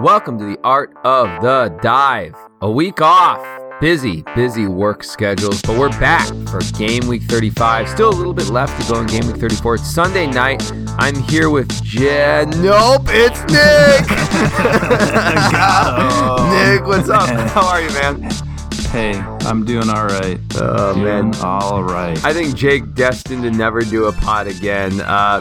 [0.00, 2.34] Welcome to the Art of the Dive.
[2.60, 3.40] A week off.
[3.80, 7.88] Busy, busy work schedules, but we're back for game week 35.
[7.88, 9.76] Still a little bit left to go in game week 34.
[9.76, 10.62] It's Sunday night.
[10.98, 12.50] I'm here with Jen.
[12.62, 14.02] Nope, it's Nick.
[16.52, 17.28] Nick, what's up?
[17.50, 18.30] How are you, man?
[18.92, 19.14] Hey,
[19.48, 20.38] I'm doing all right.
[20.56, 21.34] Oh, doing man.
[21.42, 22.22] all right.
[22.24, 25.00] I think Jake destined to never do a pod again.
[25.00, 25.40] Uh,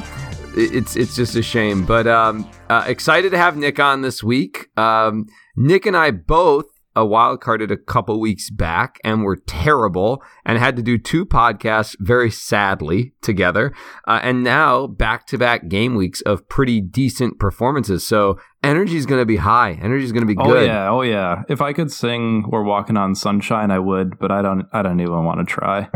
[0.56, 4.68] it's it's just a shame, but um, uh, excited to have Nick on this week.
[4.78, 10.22] Um, Nick and I both a wild carded a couple weeks back and were terrible
[10.46, 13.74] and had to do two podcasts very sadly together.
[14.06, 18.06] Uh, and now back to back game weeks of pretty decent performances.
[18.06, 19.80] So energy is going to be high.
[19.82, 20.68] Energy is going to be oh good.
[20.68, 21.44] yeah, oh yeah.
[21.48, 24.68] If I could sing "We're Walking on Sunshine," I would, but I don't.
[24.74, 25.90] I don't even want to try.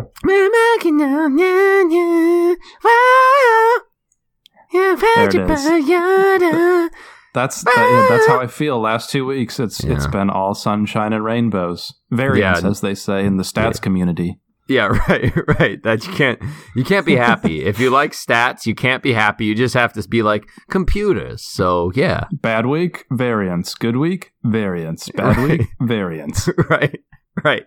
[7.34, 8.79] That's that, yeah, that's how I feel.
[8.79, 10.09] Last two weeks, it's it's Yeah.
[10.12, 11.93] been all sunshine and rainbows.
[12.12, 12.70] Variants, Yeah.
[12.70, 13.81] as they say in the stats Yeah.
[13.81, 14.40] community.
[14.68, 15.84] Yeah, right, right.
[15.84, 16.40] That you can't
[16.76, 17.65] you can't be happy.
[17.65, 19.46] if you like stats, you can't be happy.
[19.46, 21.43] You just have to be like computers.
[21.46, 22.23] So yeah.
[22.31, 23.76] Bad week, variance.
[23.76, 25.09] Good week, variance.
[25.09, 25.59] Bad Right.
[25.59, 26.48] week, variance.
[26.70, 26.99] right.
[27.43, 27.65] Right.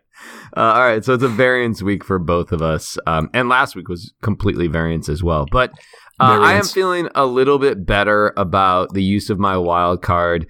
[0.57, 1.05] Uh, all right.
[1.05, 2.97] So it's a variance week for both of us.
[3.07, 5.45] Um, and last week was completely variance as well.
[5.53, 5.73] But
[6.21, 10.47] uh, I am feeling a little bit better about the use of my wild card.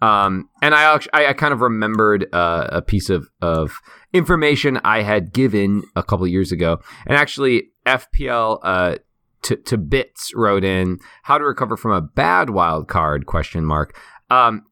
[0.00, 3.80] Um, and I actually, I, I kind of remembered uh, a piece of, of
[4.12, 6.80] information I had given a couple years ago.
[7.06, 8.96] And actually, FPL uh,
[9.42, 13.98] to, to bits wrote in how to recover from a bad wild card question mark.
[14.30, 14.66] Um,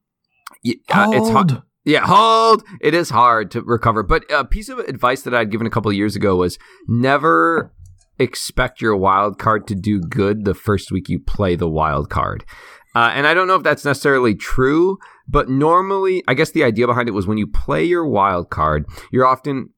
[0.65, 1.61] uh, it's hard.
[1.83, 2.63] Yeah, hold.
[2.81, 4.03] It is hard to recover.
[4.03, 7.71] But a piece of advice that I'd given a couple of years ago was never
[8.19, 12.45] expect your wild card to do good the first week you play the wild card.
[12.95, 16.87] Uh, and I don't know if that's necessarily true, but normally, I guess the idea
[16.87, 19.69] behind it was when you play your wild card, you're often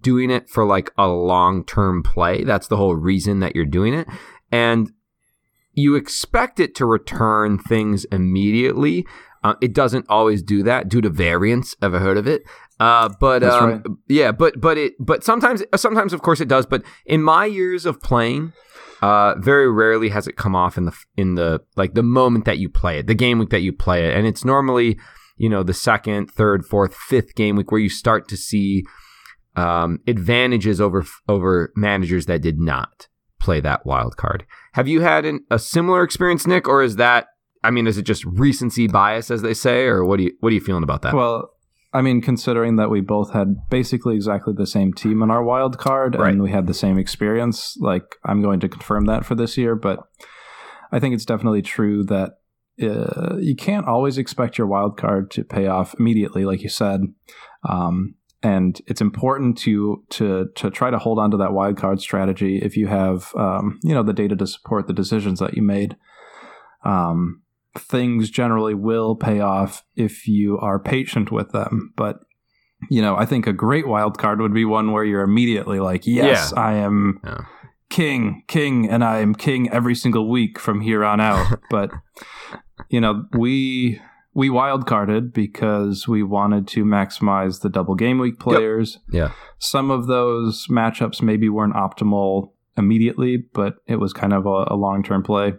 [0.00, 2.44] doing it for like a long term play.
[2.44, 4.06] That's the whole reason that you're doing it.
[4.52, 4.92] And
[5.72, 9.06] you expect it to return things immediately.
[9.44, 11.76] Uh, it doesn't always do that due to variance.
[11.80, 12.42] Ever heard of it?
[12.78, 13.82] Uh, but That's um, right.
[14.08, 16.66] yeah, but but it but sometimes sometimes of course it does.
[16.66, 18.52] But in my years of playing,
[19.00, 22.58] uh, very rarely has it come off in the in the like the moment that
[22.58, 24.98] you play it, the game week that you play it, and it's normally
[25.36, 28.84] you know the second, third, fourth, fifth game week where you start to see
[29.56, 33.08] um, advantages over over managers that did not
[33.40, 34.44] play that wild card.
[34.74, 37.28] Have you had an, a similar experience, Nick, or is that?
[37.64, 40.50] I mean, is it just recency bias, as they say, or what do you what
[40.50, 41.14] are you feeling about that?
[41.14, 41.50] Well,
[41.96, 45.78] I mean, considering that we both had basically exactly the same team in our wild
[45.78, 46.32] card Right.
[46.32, 49.74] and we had the same experience, like I'm going to confirm that for this year,
[49.74, 50.00] but
[50.92, 52.32] I think it's definitely true that
[52.82, 57.00] uh, you can't always expect your wild card to pay off immediately, like you said.
[57.66, 62.00] Um, and it's important to to to try to hold on to that wild card
[62.00, 65.62] strategy if you have um, you know the data to support the decisions that you
[65.62, 65.96] made.
[66.84, 67.42] Um,
[67.78, 71.92] things generally will pay off if you are patient with them.
[71.96, 72.18] But
[72.90, 76.06] you know, I think a great wild card would be one where you're immediately like,
[76.06, 77.40] "Yes, I am Yeah.
[77.88, 81.90] king, king, and I am king every single week from here on out." but
[82.90, 84.00] you know, we
[84.34, 88.98] we wild carded because we wanted to maximize the double game week players.
[89.10, 89.30] Yeah.
[89.58, 94.76] Some of those matchups maybe weren't optimal immediately, but it was kind of a, a
[94.76, 95.54] long term play.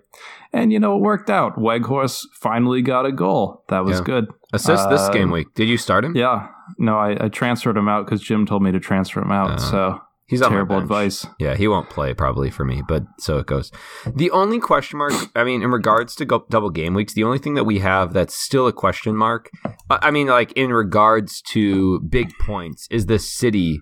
[0.54, 1.58] And you know, it worked out.
[1.58, 3.64] Weghorst finally got a goal.
[3.70, 4.06] That was Yeah.
[4.06, 4.28] good.
[4.54, 5.48] Assist this uh, game week.
[5.56, 6.16] Did you start him?
[6.16, 6.48] Yeah.
[6.78, 9.52] No, I, I transferred him out because Jim told me to transfer him out.
[9.52, 11.26] Uh, so He's terrible advice.
[11.40, 13.72] Yeah, he won't play probably for me, but so it goes.
[14.14, 17.38] The only question mark, I mean, in regards to go- double game weeks, the only
[17.40, 19.50] thing that we have that's still a question mark,
[19.90, 23.80] I mean, like in regards to big points, is the city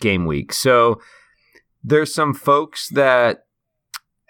[0.00, 0.52] game week.
[0.52, 1.00] So
[1.88, 3.44] there's some folks that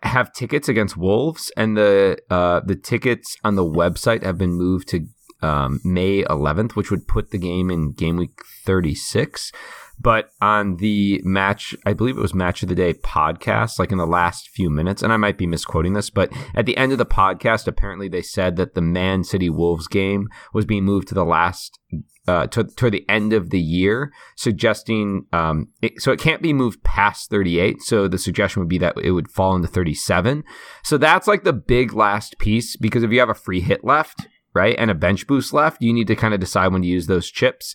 [0.02, 4.88] have tickets against Wolves, and the uh, the tickets on the website have been moved
[4.88, 5.06] to
[5.42, 9.52] um, May 11th, which would put the game in game week 36.
[10.00, 13.98] But on the match, I believe it was Match of the Day podcast, like in
[13.98, 16.98] the last few minutes, and I might be misquoting this, but at the end of
[16.98, 21.14] the podcast, apparently they said that the Man City Wolves game was being moved to
[21.14, 21.80] the last,
[22.28, 26.52] uh, to, to the end of the year, suggesting, um, it, so it can't be
[26.52, 27.82] moved past 38.
[27.82, 30.44] So the suggestion would be that it would fall into 37.
[30.84, 34.28] So that's like the big last piece, because if you have a free hit left,
[34.54, 37.08] right, and a bench boost left, you need to kind of decide when to use
[37.08, 37.74] those chips.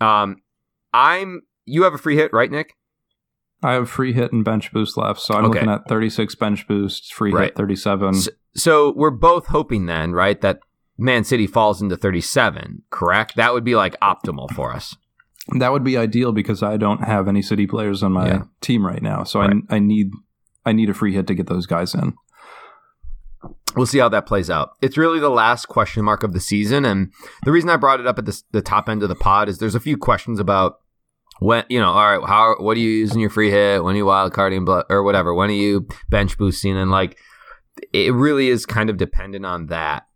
[0.00, 0.36] Um,
[0.92, 2.74] I'm you have a free hit, right, Nick?
[3.62, 5.54] I have free hit and bench boost left, so I'm Okay.
[5.60, 7.44] looking at 36 bench boost, free Right.
[7.46, 8.14] hit 37.
[8.14, 10.60] S- So we're both hoping then, right, that
[10.98, 13.36] Man City falls into 37, correct?
[13.36, 14.96] That would be like optimal for us.
[15.58, 18.42] That would be ideal because I don't have any city players on my Yeah.
[18.60, 19.56] team right now, so Right.
[19.70, 20.12] I I need
[20.66, 22.12] I need a free hit to get those guys in.
[23.74, 24.72] We'll see how that plays out.
[24.82, 27.12] It's really the last question mark of the season, and
[27.44, 29.58] the reason I brought it up at the, the top end of the pod is
[29.58, 30.80] there's a few questions about
[31.40, 33.82] when you know, all right, how what are you using your free hit?
[33.82, 35.34] When are you wild carding or whatever?
[35.34, 36.76] When are you bench boosting?
[36.76, 37.18] And like,
[37.92, 40.06] it really is kind of dependent on that.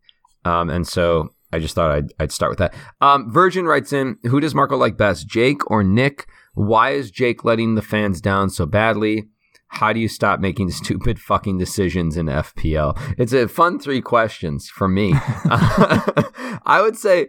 [0.45, 2.75] Um, and so I just thought I'd, I'd start with that.
[3.01, 6.27] Um, Virgin writes in, who does Marco like best, Jake or Nick?
[6.53, 9.29] Why is Jake letting the fans down so badly?
[9.69, 13.01] How do you stop making stupid fucking decisions in FPL?
[13.19, 15.15] It's a fun three questions for me.
[15.17, 17.29] I would say,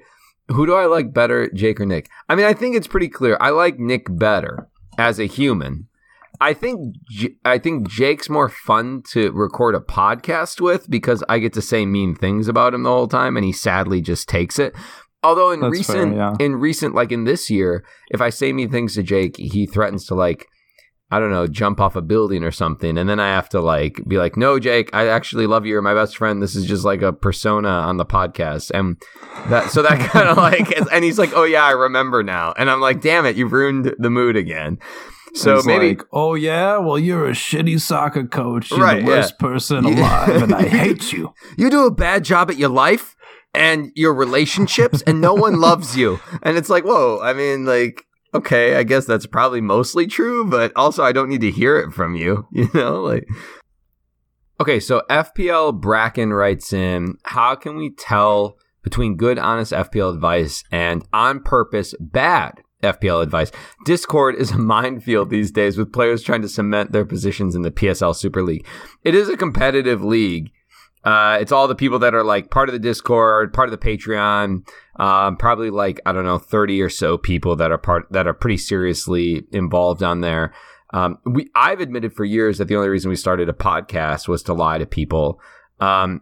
[0.49, 2.09] who do I like better, Jake or Nick?
[2.29, 3.37] I mean, I think it's pretty clear.
[3.39, 5.87] I like Nick better as a human.
[6.41, 11.39] I think J- I think Jake's more fun to record a podcast with because I
[11.39, 14.59] get to say mean things about him the whole time, and he sadly just takes
[14.59, 14.75] it.
[15.23, 16.33] Although in That's recent, fair, yeah.
[16.39, 20.05] in recent, like in this year, if I say mean things to Jake, he threatens
[20.07, 20.47] to like,
[21.11, 24.01] I don't know, jump off a building or something, and then I have to like
[24.07, 25.73] be like, no, Jake, I actually love you.
[25.73, 26.41] You're my best friend.
[26.41, 28.97] This is just like a persona on the podcast, and
[29.49, 32.69] that so that kind of like, and he's like, oh yeah, I remember now, and
[32.69, 34.79] I'm like, damn it, you've ruined the mood again.
[35.35, 38.71] So It's maybe like, oh yeah, well you're a shitty soccer coach.
[38.71, 39.17] You're Right, the yeah.
[39.17, 41.33] worst person alive, and I hate you.
[41.57, 43.15] you do a bad job at your life
[43.53, 48.04] and your relationships and no one loves you and it's like whoa i mean like
[48.35, 51.91] okay i guess that's probably mostly true but also i don't need to hear it
[51.91, 53.27] from you you know like
[54.59, 60.63] okay so fpl bracken writes in how can we tell between good honest fpl advice
[60.71, 63.51] and on purpose bad FPL advice.
[63.85, 67.71] Discord is a minefield these days with players trying to cement their positions in the
[67.71, 68.65] PSL Super League.
[69.03, 70.51] It is a competitive league,
[71.05, 73.85] uh, it's all the people that are like part of the Discord, part of the
[73.97, 74.67] Patreon,
[74.99, 78.33] um, probably like I don't know, thirty or so people that are part that are
[78.33, 80.51] pretty seriously involved on there.
[80.93, 84.41] Um, we I've admitted for years that the only reason we started a podcast was
[84.43, 85.39] to lie to people.
[85.79, 86.21] Um,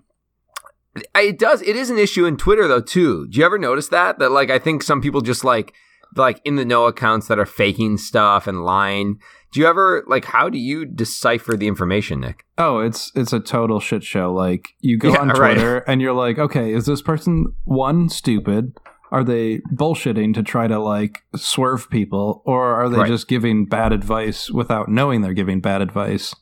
[1.15, 1.61] it does.
[1.61, 3.27] It is an issue in Twitter though too.
[3.27, 4.19] Do you ever notice that?
[4.19, 5.73] That like I think some people just like
[6.15, 9.19] like in the know accounts that are faking stuff and lying.
[9.51, 12.43] Do you ever like how do you decipher the information, Nick?
[12.57, 14.33] Oh, it's it's a total shit show.
[14.33, 15.53] Like you go Yeah, on right.
[15.53, 18.73] Twitter and you're like, okay, is this person one stupid?
[19.11, 23.07] Are they bullshitting to try to like swerve people, or are they Right.
[23.07, 26.33] just giving bad advice without knowing they're giving bad advice,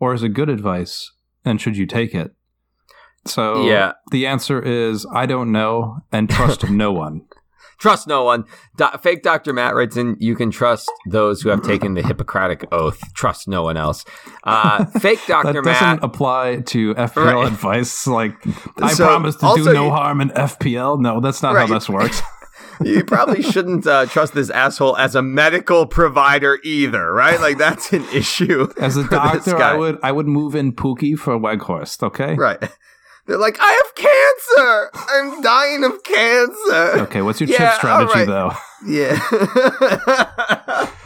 [0.00, 1.12] or is it good advice
[1.44, 2.34] and should you take it?
[3.26, 3.92] So Yeah.
[4.10, 7.26] the answer is I don't know and trust no one.
[7.82, 8.44] Trust no one.
[8.76, 9.52] Do- fake Dr.
[9.52, 13.00] Matt writes in, you can trust those who have taken the Hippocratic oath.
[13.14, 14.04] Trust no one else.
[14.44, 15.62] Uh, fake That Dr.
[15.62, 15.98] doesn't Matt.
[16.04, 17.46] apply to FPL Right.
[17.48, 18.06] advice.
[18.06, 18.34] Like
[18.80, 21.00] I So, promise to do no you- harm in FPL.
[21.00, 21.68] No, that's not Right.
[21.68, 22.22] how this works.
[22.84, 27.40] you probably shouldn't uh, trust this asshole as a medical provider either, right?
[27.40, 28.68] Like that's an issue.
[28.80, 29.56] As a doctor.
[29.56, 32.02] I would I would move in Pukki for Weghorst.
[32.04, 32.34] Okay.
[32.36, 32.62] Right.
[33.26, 34.90] They're like, I have cancer.
[34.94, 37.00] I'm dying of cancer.
[37.04, 37.22] Okay.
[37.22, 38.26] What's your Yeah, chip strategy right.
[38.26, 38.52] though?
[38.86, 39.18] Yeah.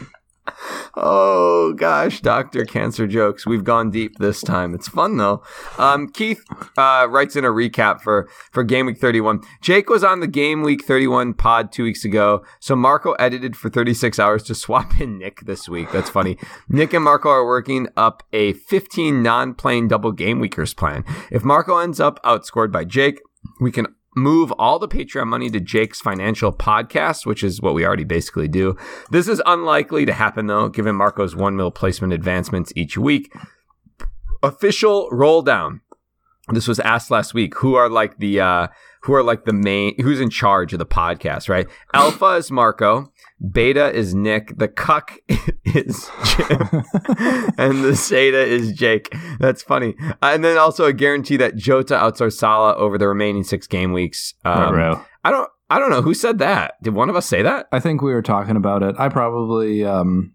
[0.99, 3.45] oh gosh, Doctor Cancer jokes.
[3.45, 4.73] We've gone deep this time.
[4.73, 5.43] It's fun though.
[5.77, 6.43] Um, Keith
[6.77, 9.41] uh, writes in a recap for for Game Week 31.
[9.61, 13.69] Jake was on the Game Week 31 pod two weeks ago, so Marco edited for
[13.69, 15.91] 36 hours to swap in Nick this week.
[15.91, 16.37] That's funny.
[16.69, 21.03] Nick and Marco are working up a 15 non-playing double game weekers plan.
[21.31, 23.21] If Marco ends up outscored by Jake,
[23.59, 27.85] we can move all the Patreon money to Jake's financial podcast, which is what we
[27.85, 28.75] already basically do.
[29.11, 33.33] This is unlikely to happen though, given Marco's one mil placement advancements each week.
[34.43, 35.81] Official roll down.
[36.49, 37.55] This was asked last week.
[37.55, 38.67] Who are like the uh
[39.01, 41.67] who are like the main who's in charge of the podcast, right?
[41.93, 43.11] Alpha is Marco,
[43.51, 45.17] Beta is Nick, the cuck
[45.65, 46.69] is Jim,
[47.57, 49.13] and the Zeta is Jake.
[49.39, 49.95] That's funny.
[49.99, 53.93] Uh, and then also a guarantee that Jota outsources Salah over the remaining six game
[53.93, 54.33] weeks.
[54.45, 56.81] Um, I don't I don't know who said that.
[56.81, 57.67] Did one of us say that?
[57.71, 58.95] I think we were talking about it.
[58.97, 60.33] I probably um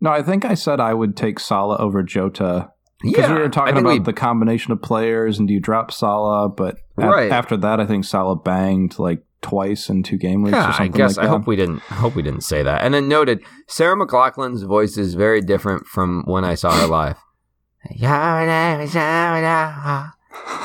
[0.00, 2.71] no, I think I said I would take Salah over Jota
[3.02, 6.48] because we were talking about we- the combination of players and do you drop Salah,
[6.48, 7.30] But a- Right.
[7.32, 10.72] after that, I think Salah banged like twice in two game weeks Yeah, or I
[10.76, 11.36] something guess like I that.
[11.36, 12.82] hope we didn't I hope we didn't say that.
[12.82, 17.16] And then noted, Sarah McLachlan's voice is very different from when I saw her live.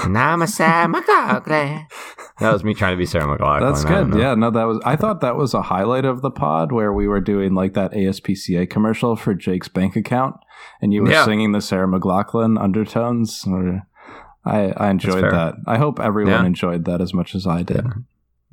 [0.04, 1.86] And I'm a Sarah McLachlan.
[2.40, 3.60] that was me trying to be Sarah McLachlan.
[3.62, 4.14] That's good.
[4.20, 4.80] Yeah, no, that was.
[4.86, 7.92] I thought that was a highlight of the pod where we were doing like that
[7.94, 10.36] ASPCA commercial for Jake's bank account,
[10.82, 11.26] and you were yeah.
[11.26, 13.46] singing the Sarah McLachlan undertones.
[14.46, 15.56] I, I enjoyed that.
[15.66, 16.46] I hope everyone yeah.
[16.46, 17.86] enjoyed that as much as I did.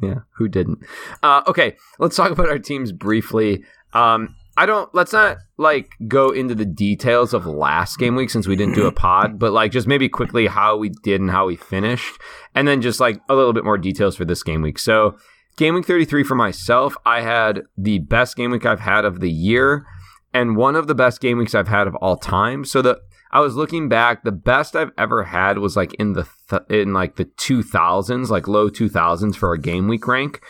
[0.03, 0.19] Yeah, yeah.
[0.37, 0.79] who didn't?
[1.23, 3.65] Uh, okay, let's talk about our teams briefly.
[3.93, 4.93] Um, I don't.
[4.95, 8.87] Let's not like go into the details of last game week since we didn't do
[8.87, 12.21] a pod, but like just maybe quickly how we did and how we finished,
[12.55, 14.79] and then just like a little bit more details for this game week.
[14.79, 15.17] So,
[15.57, 19.21] game week thirty three for myself, I had the best game week I've had of
[19.21, 19.87] the year,
[20.35, 22.65] and one of the best game weeks I've had of all time.
[22.65, 23.01] So the
[23.31, 26.93] I was looking back, the best I've ever had was like in the th- in
[26.93, 30.41] like the two thousands, like low two thousands for a game week rank.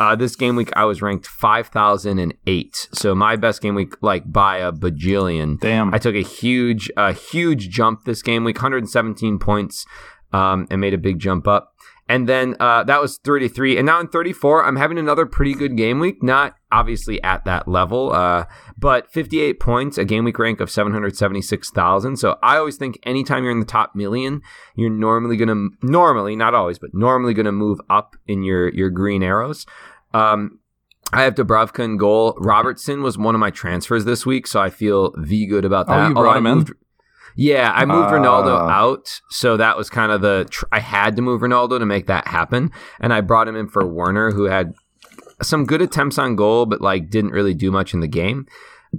[0.00, 2.88] Uh, this game week, I was ranked 5,008.
[2.92, 5.60] So my best game week, like by a bajillion.
[5.60, 5.94] Damn.
[5.94, 9.84] I took a huge, a huge jump this game week, 117 points,
[10.32, 11.71] um, and made a big jump up.
[12.12, 13.78] And then uh, that was 33.
[13.78, 16.22] And now in 34, I'm having another pretty good game week.
[16.22, 18.44] Not obviously at that level, uh,
[18.76, 22.18] but 58 points, a game week rank of 776,000.
[22.18, 24.42] So I always think anytime you're in the top million,
[24.76, 28.68] you're normally going to, normally, not always, but normally going to move up in your,
[28.74, 29.64] your green arrows.
[30.12, 30.58] Um,
[31.14, 32.36] I have Dubravka in goal.
[32.36, 35.98] Robertson was one of my transfers this week, so I feel v good about that.
[35.98, 36.76] Oh, you brought him moved, in.
[37.36, 40.46] Yeah, I moved uh, Ronaldo out, so that was kind of the.
[40.50, 42.70] Tr- I had to move Ronaldo to make that happen,
[43.00, 44.74] and I brought him in for Werner, who had
[45.42, 48.46] some good attempts on goal, but like didn't really do much in the game.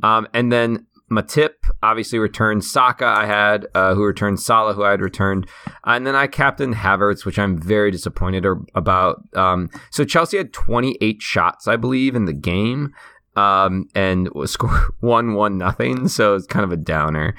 [0.02, 3.06] Um, and then Matip obviously returned Saka.
[3.06, 5.48] I had uh, who returned Salah, who I had returned,
[5.86, 9.22] and then I captained Havertz, which I'm very disappointed about.
[9.36, 12.94] Um, so Chelsea had 28 shots, I believe, in the game,
[13.36, 16.08] um, and score one one nothing.
[16.08, 17.36] So it's kind of a downer.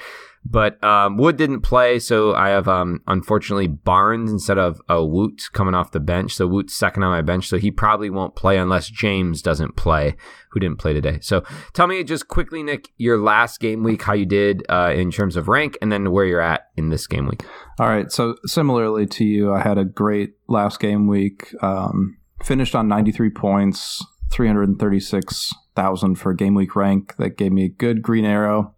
[0.46, 5.40] But um, Wood didn't play, so I have um, unfortunately Barnes instead of uh, Wood
[5.52, 6.34] coming off the bench.
[6.34, 10.16] So Wood's second on my bench, so he probably won't play unless James doesn't play,
[10.50, 11.18] who didn't play today.
[11.22, 15.10] So tell me just quickly, Nick, your last game week, how you did uh, in
[15.10, 17.42] terms of rank, and then where you're at in this game week.
[17.78, 18.12] All right.
[18.12, 21.54] So similarly to you, I had a great last game week.
[21.62, 27.16] Um, finished on 93 points, 336,000 for game week rank.
[27.16, 28.74] That gave me a good green arrow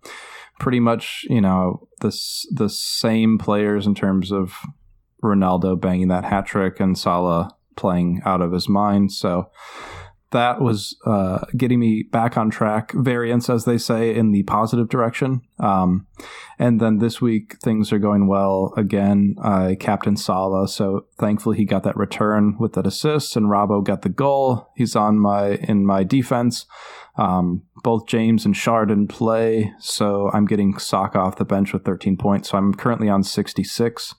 [0.58, 2.16] pretty much, you know, the
[2.50, 4.54] the same players in terms of
[5.22, 9.12] Ronaldo banging that hat trick and Salah playing out of his mind.
[9.12, 9.50] So
[10.32, 12.92] that was uh, getting me back on track.
[12.92, 15.42] Variance, as they say, in the positive direction.
[15.60, 16.06] Um,
[16.58, 19.36] and then this week things are going well again.
[19.40, 24.02] I captain Salah, so thankfully he got that return with that assist, and Rabo got
[24.02, 24.68] the goal.
[24.74, 26.66] He's on my in my defense.
[27.16, 31.84] Um, both James and Schär didn't play, so I'm getting Saka off the bench with
[31.84, 32.50] 13 points.
[32.50, 34.14] So I'm currently on 66,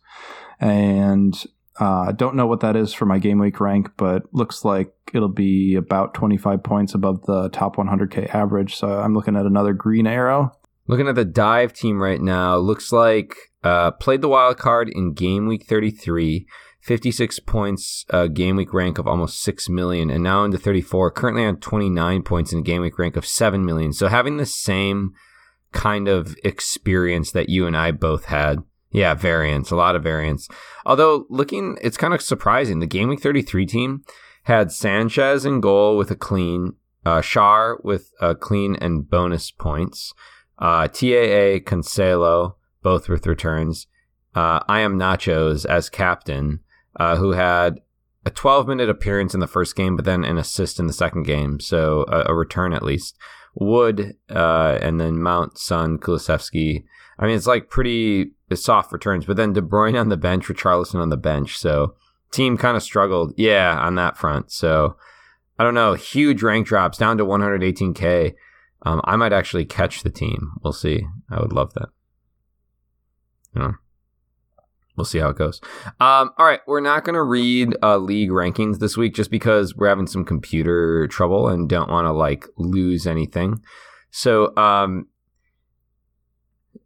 [0.59, 1.43] and
[1.79, 5.27] uh, don't know what that is for my game week rank, but looks like it'll
[5.27, 8.75] be about 25 points above the top 100k average.
[8.75, 10.51] So I'm looking at another green arrow.
[10.87, 15.13] Looking at the dive team right now, looks like uh, played the wild card in
[15.13, 16.47] game week 33
[16.87, 21.43] 56 points, uh, game week rank of almost 6 million, and now into 34, currently
[21.43, 23.91] on 29 points in game week rank of 7 million.
[23.91, 25.11] So having the same
[25.73, 28.63] kind of experience that you and I both had.
[28.91, 30.47] Yeah, variance, a lot of variance.
[30.85, 32.79] Although looking, it's kind of surprising.
[32.79, 34.03] The game week 33 team
[34.43, 36.73] had Sanchez in goal with a clean,
[37.05, 40.13] uh, Schär with a clean and bonus points,
[40.59, 43.87] uh, TAA, Cancelo, both with returns.
[44.33, 46.61] Uh, I am Nachos as captain,
[46.95, 47.81] uh, who had
[48.25, 51.23] a 12 minute appearance in the first game, but then an assist in the second
[51.23, 53.17] game, so a, a return at least.
[53.55, 56.83] Wood, uh, and then Mount, Son, Kulusevski.
[57.19, 60.57] I mean, it's like pretty soft returns, but then De Bruyne on the bench, with
[60.57, 61.57] Richarlison on the bench.
[61.57, 61.95] So
[62.31, 64.51] team kind of struggled, yeah, on that front.
[64.51, 64.97] So
[65.57, 68.33] I don't know, huge rank drops down to 118k.
[68.83, 70.51] Um, I might actually catch the team.
[70.63, 71.05] We'll see.
[71.29, 71.89] I would love that.
[73.55, 73.73] You know
[74.97, 75.61] we'll see how it goes.
[75.99, 79.75] Um, all right, we're not going to read uh, league rankings this week just because
[79.75, 83.61] we're having some computer trouble and don't want to like lose anything.
[84.09, 85.07] So, um,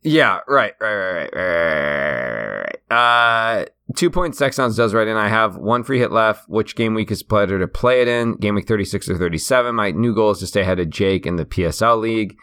[0.03, 2.91] yeah, right, right, right, right, right, right.
[2.91, 3.65] Uh,
[3.95, 6.49] two point sex sounds does right, and I have one free hit left.
[6.49, 8.35] Which game week is better to play it in?
[8.37, 9.75] Game week thirty six or thirty seven.
[9.75, 12.37] My new goal is to stay ahead of Jake in the PSL league.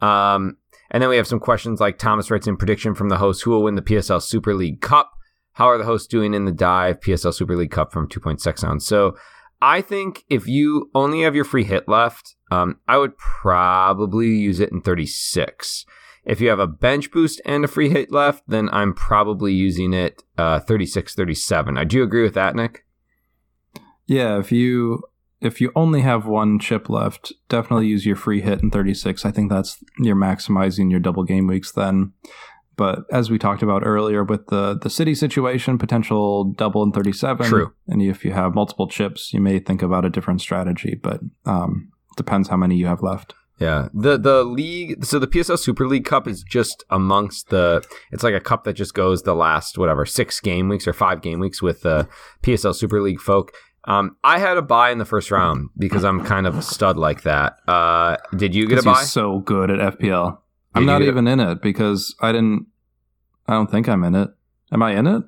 [0.00, 0.58] Um,
[0.90, 3.50] and then we have some questions like Thomas writes in prediction from the host who
[3.50, 5.12] will win the PSL Super League Cup.
[5.52, 8.40] How are the hosts doing in the dive PSL Super League Cup from Two Point
[8.40, 9.16] Sex So
[9.60, 14.60] I think if you only have your free hit left, um, I would probably use
[14.60, 15.84] it in 36.
[16.24, 19.94] If you have a bench boost and a free hit left, then I'm probably using
[19.94, 21.78] it uh, 36, 37.
[21.78, 22.84] Uh, do you agree with that, Nick?
[24.06, 25.02] Yeah, if you
[25.40, 29.24] if you only have one chip left, definitely use your free hit in 36.
[29.24, 32.12] I think that's you're maximizing your double game weeks then.
[32.76, 37.46] But as we talked about earlier with the the city situation, potential double in 37.
[37.46, 37.72] True.
[37.86, 41.90] And if you have multiple chips, you may think about a different strategy, but um,
[42.16, 43.34] depends how many you have left.
[43.58, 45.04] Yeah, the the league.
[45.04, 47.84] So the PSL Super League Cup is just amongst the.
[48.12, 51.22] It's like a cup that just goes the last whatever six game weeks or five
[51.22, 52.08] game weeks with the
[52.42, 53.52] PSL Super League folk.
[53.84, 56.96] Um, I had a buy in the first round because I'm kind of a stud
[56.98, 57.54] like that.
[57.66, 59.02] Uh, did you get a buy?
[59.02, 60.30] so good at FPL.
[60.32, 60.38] Did
[60.74, 62.66] I'm not get a- even in it because I didn't.
[63.46, 64.28] I don't think I'm in it.
[64.70, 65.22] Am I in it?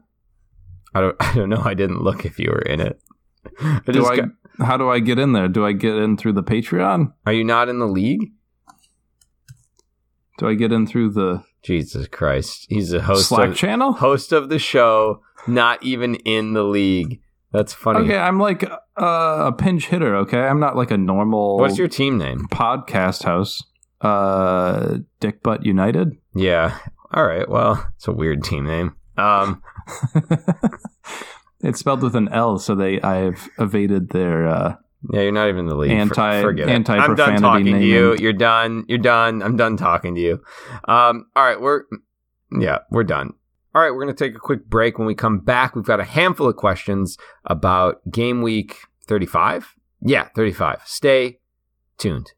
[0.95, 1.17] I don't.
[1.21, 1.63] I don't know.
[1.65, 3.01] I didn't look if you were in it.
[3.87, 4.17] Do I?
[4.17, 4.29] got-
[4.59, 5.49] how do I get in there?
[5.49, 7.13] Do I get in through the Patreon?
[7.27, 8.31] are you not in the league?
[10.39, 12.67] Do I get in through the Jesus Christ!
[12.69, 13.93] He's a host Slack of channel?
[13.93, 17.21] host of the show, not even in the league.
[17.53, 18.01] That's funny.
[18.01, 20.15] Okay, I'm like uh, a pinch hitter.
[20.17, 21.59] Okay, I'm not like a normal.
[21.59, 22.47] What's your team name?
[22.51, 23.63] podcast house?
[24.01, 26.17] Uh, Dick Butt United.
[26.35, 26.79] Yeah.
[27.13, 27.49] All right.
[27.49, 28.95] Well, it's a weird team name.
[29.17, 29.63] Um.
[31.63, 34.47] it's spelled with an L, so they I've evaded their.
[34.49, 34.75] Uh,
[35.13, 35.91] Yeah, you're not even the league.
[35.93, 36.73] Anti- For, forget it.
[36.91, 38.17] I'm done talking to you.
[38.19, 38.85] You're done.
[38.89, 39.43] You're done.
[39.43, 40.43] I'm done talking to you.
[40.89, 41.27] Um.
[41.37, 41.61] All right.
[41.61, 41.85] We're.
[42.59, 43.33] Yeah, we're done.
[43.73, 44.99] All right, we're going to take a quick break.
[44.99, 49.77] When we come back, we've got a handful of questions about game week 35.
[50.03, 50.81] Yeah, 35.
[50.85, 51.39] Stay
[51.97, 52.33] tuned.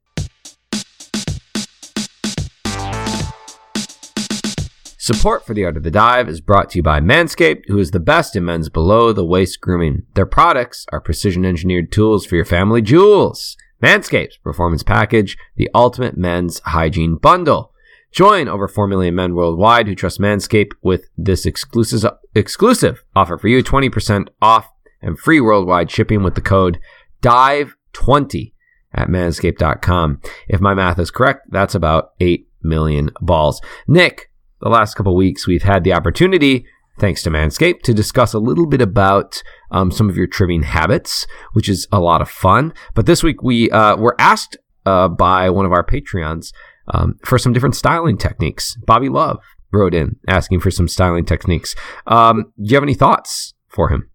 [5.02, 7.90] Support for the Art of the Dive is brought to you by Manscaped, who is
[7.90, 10.04] the best in men's below the waist grooming.
[10.14, 13.56] Their products are precision engineered tools for your family jewels.
[13.82, 17.72] Manscaped's Performance Package, the ultimate men's hygiene bundle.
[18.12, 23.48] Join over 4 million men worldwide who trust Manscaped with this exclusive, exclusive offer for
[23.48, 24.68] you 20% off
[25.00, 26.78] and free worldwide shipping with the code
[27.22, 28.52] DIVE20
[28.94, 30.20] at manscaped.com.
[30.46, 33.60] If my math is correct, that's about 8 million balls.
[33.88, 34.28] Nick,
[34.62, 36.64] the last couple weeks we've had the opportunity,
[36.98, 39.42] thanks to Manscaped, to discuss a little bit about
[39.72, 42.72] um, some of your trimming habits, which is a lot of fun.
[42.94, 46.52] But this week we uh, were asked uh, by one of our Patreons
[46.88, 48.76] um, for some different styling techniques.
[48.86, 51.74] Bobby Love wrote in asking for some styling techniques.
[52.06, 54.10] Um, do you have any thoughts for him?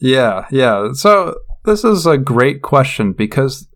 [0.00, 0.92] Yeah, yeah.
[0.94, 3.68] So this is a great question because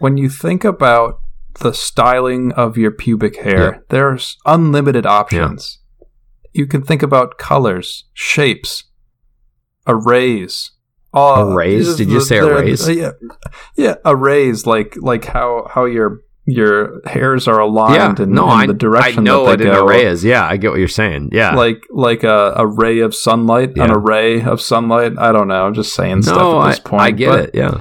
[0.00, 1.20] when you think about
[1.60, 3.78] the styling of your pubic hair, Yeah.
[3.90, 5.78] there's unlimited options.
[6.52, 8.84] You can think about colors, shapes,
[9.86, 10.70] arrays.
[11.12, 11.96] all- Arrays?
[11.96, 12.88] Did you say arrays?
[12.88, 13.10] Uh, yeah,
[13.76, 18.66] yeah, arrays like like how how your your hairs are aligned in, no, in I,
[18.66, 19.86] the direction I know that what an go.
[19.86, 20.24] array is.
[20.24, 21.30] Yeah, I get what you're saying.
[21.32, 25.12] Yeah, Like like a, a ray of sunlight, an array of sunlight.
[25.16, 25.64] I don't know.
[25.66, 27.02] I'm just saying stuff no, at I, this point.
[27.02, 27.50] I get but- it.
[27.54, 27.80] Yeah,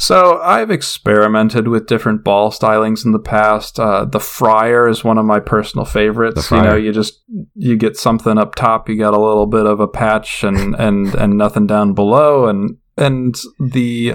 [0.00, 3.80] So I've experimented with different ball stylings in the past.
[3.80, 6.52] Uh, the fryer is one of my personal favorites.
[6.52, 7.20] You know, you just
[7.56, 11.14] you get something up top, you got a little bit of a patch and and
[11.16, 14.14] and nothing down below, and and the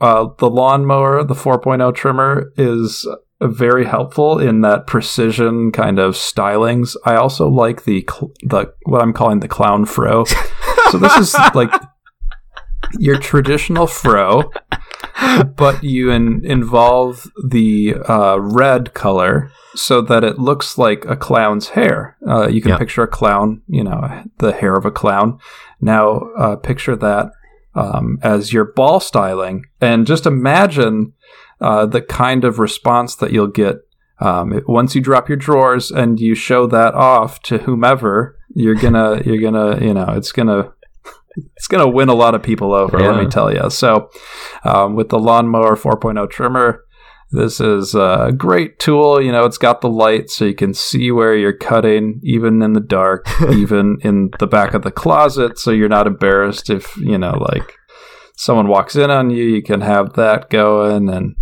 [0.00, 3.06] uh, the lawnmower, the 4.0 trimmer is
[3.42, 6.96] very helpful in that precision kind of stylings.
[7.04, 10.24] I also like the cl- the what I'm calling the clown fro.
[10.90, 11.70] so this is like
[12.98, 14.50] your traditional fro
[15.56, 21.70] but you in, involve the uh, red color so that it looks like a clown's
[21.70, 22.16] hair.
[22.26, 22.78] Uh, you can Yeah.
[22.78, 25.38] picture a clown, you know, the hair of a clown.
[25.80, 27.30] Now, uh, picture that
[27.74, 31.12] um, as your ball styling, and just imagine
[31.60, 33.76] uh, the kind of response that you'll get
[34.20, 38.36] um, once you drop your drawers and you show that off to whomever.
[38.54, 40.72] You're gonna, you're gonna, you know, it's gonna.
[41.56, 43.70] It's going to win a lot of people over, let me tell you.
[43.70, 44.10] So,
[44.64, 46.84] um, with the lawnmower 4.0 trimmer.
[47.30, 49.20] This is a great tool.
[49.20, 52.72] You know, it's got the light so you can see where you're cutting, even in
[52.72, 57.18] the dark, even in the back of the closet, so you're not embarrassed if, you
[57.18, 57.74] know, like
[58.36, 61.36] someone walks in on you, you can have that going and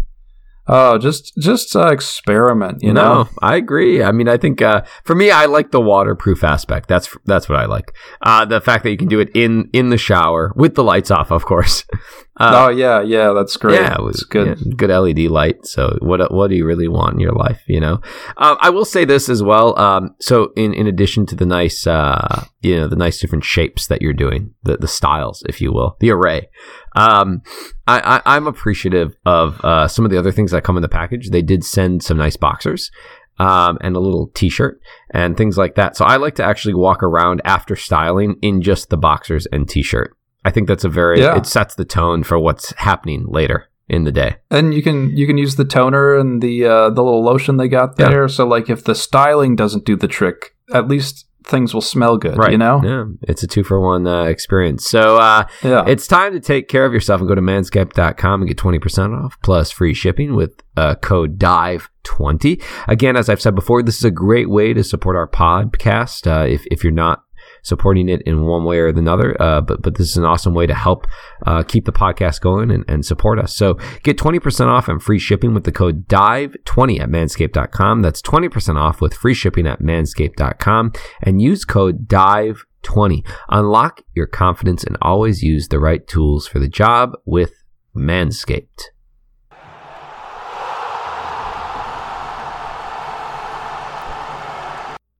[0.68, 3.24] oh, just just uh, experiment, you know.
[3.24, 4.02] no, I agree.
[4.02, 6.88] I mean, I think uh, for me, I like the waterproof aspect.
[6.88, 7.94] That's that's what I like.
[8.20, 11.10] Uh, the fact that you can do it in in the shower with the lights
[11.10, 11.84] off, of course.
[12.38, 13.80] Uh, oh yeah, yeah, that's great.
[13.80, 14.58] Yeah, it it's was good.
[14.58, 15.64] yeah, good LED light.
[15.66, 17.62] So what what do you really want in your life?
[17.66, 17.94] You know,
[18.36, 19.78] um, I will say this as well.
[19.78, 23.86] Um, so in in addition to the nice, uh, you know, the nice different shapes
[23.86, 26.48] that you're doing, the the styles, if you will, the array.
[26.94, 27.42] Um,
[27.86, 30.88] I, I I'm appreciative of uh, some of the other things that come in the
[30.88, 31.30] package.
[31.30, 32.90] They did send some nice boxers.
[33.38, 35.94] Um, and a little t-shirt and things like that.
[35.94, 40.16] So I like to actually walk around after styling in just the boxers and t-shirt.
[40.46, 41.36] I think that's a very Yeah.
[41.36, 44.36] it sets the tone for what's happening later in the day.
[44.50, 47.68] And you can you can use the toner and the uh, the little lotion they
[47.68, 48.08] got Yeah.
[48.10, 48.28] there.
[48.28, 52.36] So like if the styling doesn't do the trick, at least things will smell good.
[52.36, 52.50] Right.
[52.50, 52.80] You know.
[52.82, 53.04] Yeah.
[53.22, 54.84] It's a two for one uh, experience.
[54.84, 55.84] So uh, Yeah.
[55.86, 59.36] it's time to take care of yourself and go to manscaped.com and get 20% off
[59.44, 62.60] plus free shipping with uh, code DIVE20.
[62.88, 66.46] Again, as I've said before, this is a great way to support our podcast uh,
[66.48, 67.22] if, if you're not
[67.66, 69.40] supporting it in one way or another.
[69.40, 71.06] Uh, but, but this is an awesome way to help
[71.46, 73.54] uh, keep the podcast going and, and support us.
[73.56, 78.02] So get 20% off and free shipping with the code DIVE20 at manscaped.com.
[78.02, 83.26] That's 20% off with free shipping at manscaped.com and use code DIVE20.
[83.48, 87.52] Unlock your confidence and always use the right tools for the job with
[87.96, 88.95] Manscaped.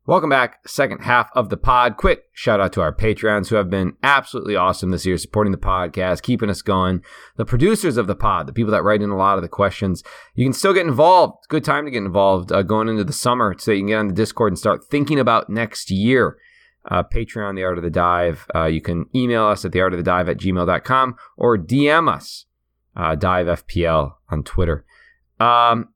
[0.09, 0.61] Welcome back.
[0.69, 1.97] Second half of the pod.
[1.97, 5.59] Quick shout out to our Patreons who have been absolutely awesome this year, supporting the
[5.59, 7.03] podcast, keeping us going.
[7.35, 10.05] The producers of the pod, the people that write in a lot of the questions.
[10.37, 11.49] You can still get involved.
[11.49, 14.07] Good time to get involved uh, going into the summer so you can get on
[14.07, 16.39] the Discord and start thinking about next year.
[16.89, 18.47] Uh, Patreon, The Art of the Dive.
[18.55, 22.47] Uh, you can email us at theartofthedive at gmail.com or DM us,
[22.95, 24.85] uh, DiveFPL on Twitter.
[25.41, 25.89] Um,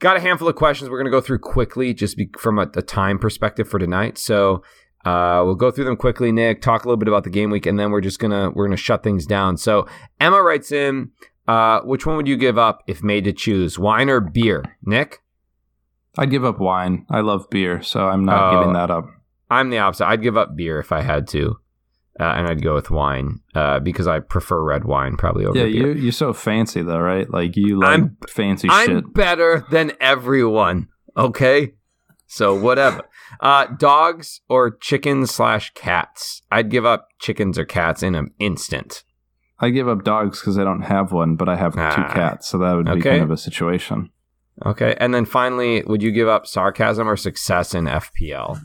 [0.00, 2.62] got a handful of questions we're going to go through quickly just be, from a,
[2.74, 4.18] a time perspective for tonight.
[4.18, 4.62] So
[5.04, 7.64] uh, we'll go through them quickly, Nick, talk a little bit about the game week,
[7.66, 9.56] and then we're just going to we're going to shut things down.
[9.56, 9.86] So
[10.18, 11.10] Emma writes in,
[11.48, 14.76] uh, which one would you give up if made to choose, wine or beer?
[14.82, 15.20] Nick?
[16.18, 17.06] I'd give up wine.
[17.08, 18.58] I love beer, so I'm not Oh.
[18.58, 19.06] giving that up.
[19.48, 20.06] I'm the opposite.
[20.06, 21.56] I'd give up beer if I had to,
[22.18, 25.64] uh, and I'd go with wine uh, because I prefer red wine probably over Yeah,
[25.64, 25.92] beer.
[25.94, 27.30] you you're so fancy though, right?
[27.30, 29.14] Like you like I'm- fancy I'm shit.
[29.14, 30.88] better than everyone.
[31.16, 31.74] Okay,
[32.26, 33.02] so whatever.
[33.40, 36.42] Uh, dogs or chickens slash cats?
[36.50, 39.04] I'd give up chickens or cats in an instant.
[39.60, 41.94] I give up dogs because I don't have one, but I have Ah.
[41.94, 43.10] two cats, so that would be Okay.
[43.10, 44.10] kind of a situation.
[44.66, 48.58] Okay, and then finally, would you give up sarcasm or success in FPL?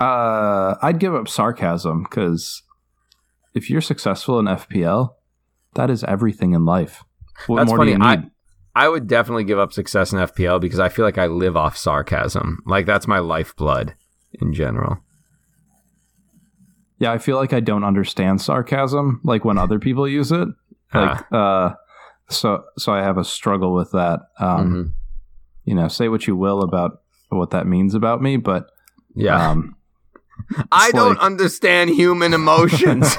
[0.00, 2.62] Uh, I'd give up sarcasm because
[3.54, 5.14] if you're successful in FPL,
[5.74, 7.04] that is everything in life.
[7.46, 7.92] What That's more funny.
[7.92, 8.30] do you I need?
[8.76, 11.76] I would definitely give up success in FPL because I feel like I live off
[11.76, 12.60] sarcasm.
[12.66, 13.94] Like that's my lifeblood
[14.40, 14.98] in general.
[16.98, 20.48] yeah, I feel like I don't understand sarcasm like when other people use it.
[20.92, 21.74] Like, uh,
[22.30, 24.20] so so I have a struggle with that.
[24.38, 24.92] Um, Mhm.
[25.64, 28.70] You know, say what you will about what that means about me, but
[29.14, 29.50] Yeah.
[29.50, 29.76] um,
[30.70, 33.14] I don't understand human emotions.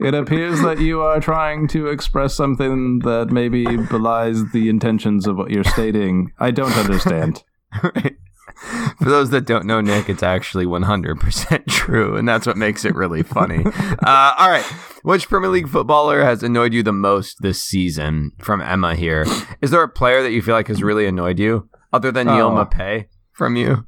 [0.00, 5.36] it appears that you are trying to express something that maybe belies the intentions of
[5.36, 6.32] what you're stating.
[6.38, 7.44] I don't understand.
[7.82, 8.16] Right.
[8.98, 12.94] For those that don't know Nick, it's actually 100% true, and that's what makes it
[12.94, 13.64] really funny.
[13.64, 14.64] Uh, all right.
[15.02, 18.32] Which Premier League footballer has annoyed you the most this season?
[18.38, 19.24] From Emma here.
[19.62, 22.48] Is there a player that you feel like has really annoyed you, other than Neal
[22.48, 22.64] Oh.
[22.64, 23.86] Maupay from you?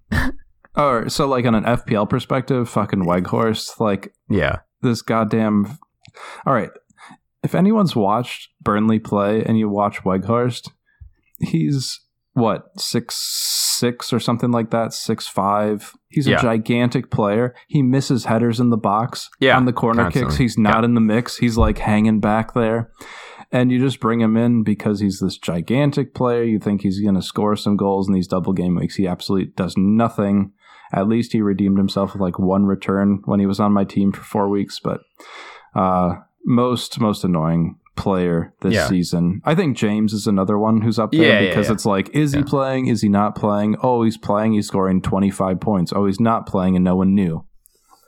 [0.75, 4.61] Oh, so like on an FPL perspective, fucking Weghorst, like Yeah.
[4.81, 5.79] this goddamn.
[6.47, 6.71] All right,
[7.43, 10.71] if anyone's watched Burnley play and you watch Weghorst,
[11.41, 12.01] he's
[12.35, 13.17] what six
[13.79, 15.93] six or something like that, six five.
[16.09, 16.39] He's Yeah.
[16.39, 17.55] a gigantic player.
[17.69, 19.29] He misses headers in the box.
[19.41, 20.31] Yeah, on the corner constantly.
[20.31, 21.37] kicks, he's not in the mix.
[21.39, 22.91] He's like hanging back there.
[23.51, 26.43] And you just bring him in because he's this gigantic player.
[26.43, 28.95] You think he's going to score some goals in these double game weeks.
[28.95, 30.53] He absolutely does nothing.
[30.93, 34.13] At least he redeemed himself with like one return when he was on my team
[34.13, 34.79] for four weeks.
[34.83, 35.01] But
[35.75, 38.89] uh, most most annoying player this Yeah.
[38.89, 39.41] season.
[39.45, 41.73] I think James is another one who's up there Yeah, because yeah.
[41.75, 42.87] it's like, is he playing?
[42.87, 43.77] Is he not playing?
[43.83, 44.53] Oh, he's playing.
[44.55, 45.93] He's scoring twenty five points.
[45.95, 47.45] Oh, he's not playing, and no one knew.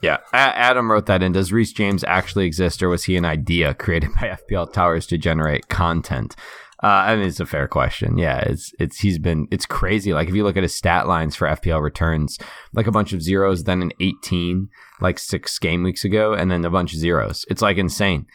[0.02, 0.18] Yeah.
[0.34, 1.32] A- Adam wrote that in.
[1.32, 5.16] Does Reece James actually exist, or was he an idea created by FPL Towers to
[5.18, 6.34] generate content?
[6.82, 8.18] Uh, I mean, it's a fair question.
[8.18, 10.12] Yeah, it's it's he's been it's crazy.
[10.12, 12.38] Like if you look at his stat lines for FPL returns,
[12.72, 14.68] like a bunch of zeros, then an 18,
[15.00, 17.44] like six game weeks ago, and then a bunch of zeros.
[17.48, 18.26] It's like insane.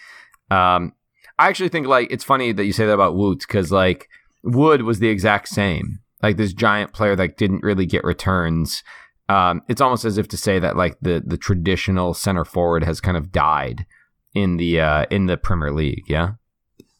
[0.49, 0.93] Um,
[1.37, 4.09] I actually think like it's funny that you say that about Wood because like
[4.43, 5.99] Wood was the exact same.
[6.21, 8.83] Like this giant player that didn't really get returns.
[9.29, 12.99] Um, it's almost as if to say that like the the traditional center forward has
[12.99, 13.85] kind of died
[14.33, 16.03] in the uh, in the Premier League.
[16.07, 16.31] Yeah,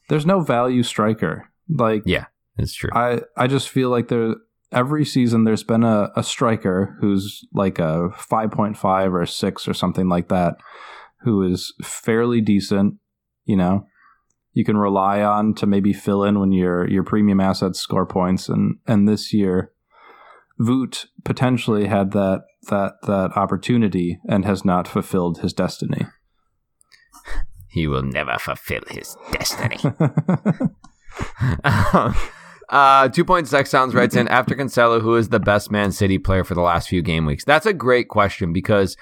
[0.10, 1.50] There's no value striker.
[1.70, 2.26] Like Yeah.
[2.58, 2.90] it's true.
[2.94, 4.36] I, I just feel like there
[4.72, 10.08] every season there's been a, a striker who's like a 5.5 or 6 or something
[10.10, 10.56] like that
[11.22, 12.96] who is fairly decent,
[13.46, 13.86] you know.
[14.54, 18.50] You can rely on to maybe fill in when your your premium assets score points
[18.50, 19.72] and and this year
[20.58, 26.06] Wood potentially had that that that opportunity and has not fulfilled his destiny.
[27.70, 29.78] He will never fulfill his destiny.
[32.70, 36.18] uh, two point six sounds right in after Cancelo, who is the best Man City
[36.18, 37.46] player for the last few game weeks.
[37.46, 38.98] That's a great question because,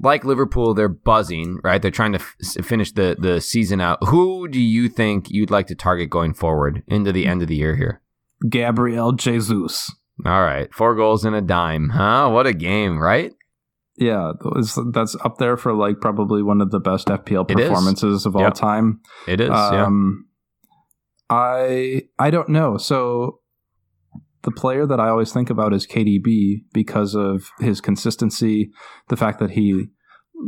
[0.00, 1.80] like Liverpool, they're buzzing, right?
[1.80, 3.98] They're trying to f- finish the the season out.
[4.08, 7.56] Who do you think you'd like to target going forward into the end of the
[7.56, 8.00] year here?
[8.48, 9.94] Gabriel Jesus.
[10.24, 12.30] All right, four goals and a dime, huh?
[12.30, 13.34] What a game, right?
[13.98, 14.32] Yeah,
[14.92, 18.54] that's up there for like probably one of the best FPL performances of all yep.
[18.54, 19.00] time.
[19.26, 19.50] It is.
[19.50, 20.26] Um,
[21.30, 21.36] yeah.
[21.36, 22.76] I I don't know.
[22.76, 23.40] So
[24.42, 28.70] the player that I always think about is KDB because of his consistency,
[29.08, 29.86] the fact that he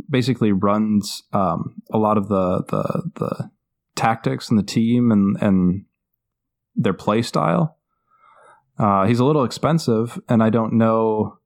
[0.09, 3.51] basically runs um, a lot of the the the
[3.95, 5.85] tactics and the team and and
[6.75, 7.77] their play style.
[8.77, 11.37] Uh, he's a little expensive, and I don't know.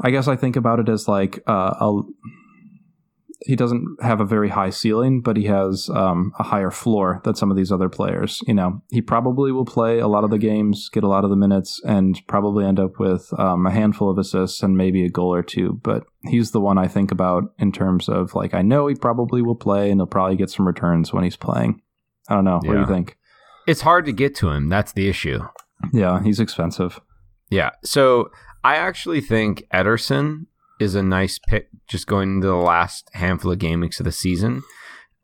[0.00, 2.02] I guess I think about it as like uh, a.
[3.40, 7.34] He doesn't have a very high ceiling, but he has um, a higher floor than
[7.34, 8.40] some of these other players.
[8.46, 11.30] You know, he probably will play a lot of the games, get a lot of
[11.30, 15.10] the minutes, and probably end up with um, a handful of assists and maybe a
[15.10, 15.78] goal or two.
[15.82, 19.42] But he's the one I think about in terms of like I know he probably
[19.42, 21.82] will play, and he'll probably get some returns when he's playing.
[22.28, 22.60] I don't know.
[22.64, 22.68] Yeah.
[22.70, 23.16] What do you think?
[23.66, 24.68] It's hard to get to him.
[24.68, 25.40] That's the issue.
[25.92, 27.00] Yeah, he's expensive.
[27.50, 27.70] Yeah.
[27.84, 28.30] So
[28.66, 30.46] I actually think Ederson
[30.80, 34.10] is a nice pick just going into the last handful of game weeks of the
[34.10, 34.64] season.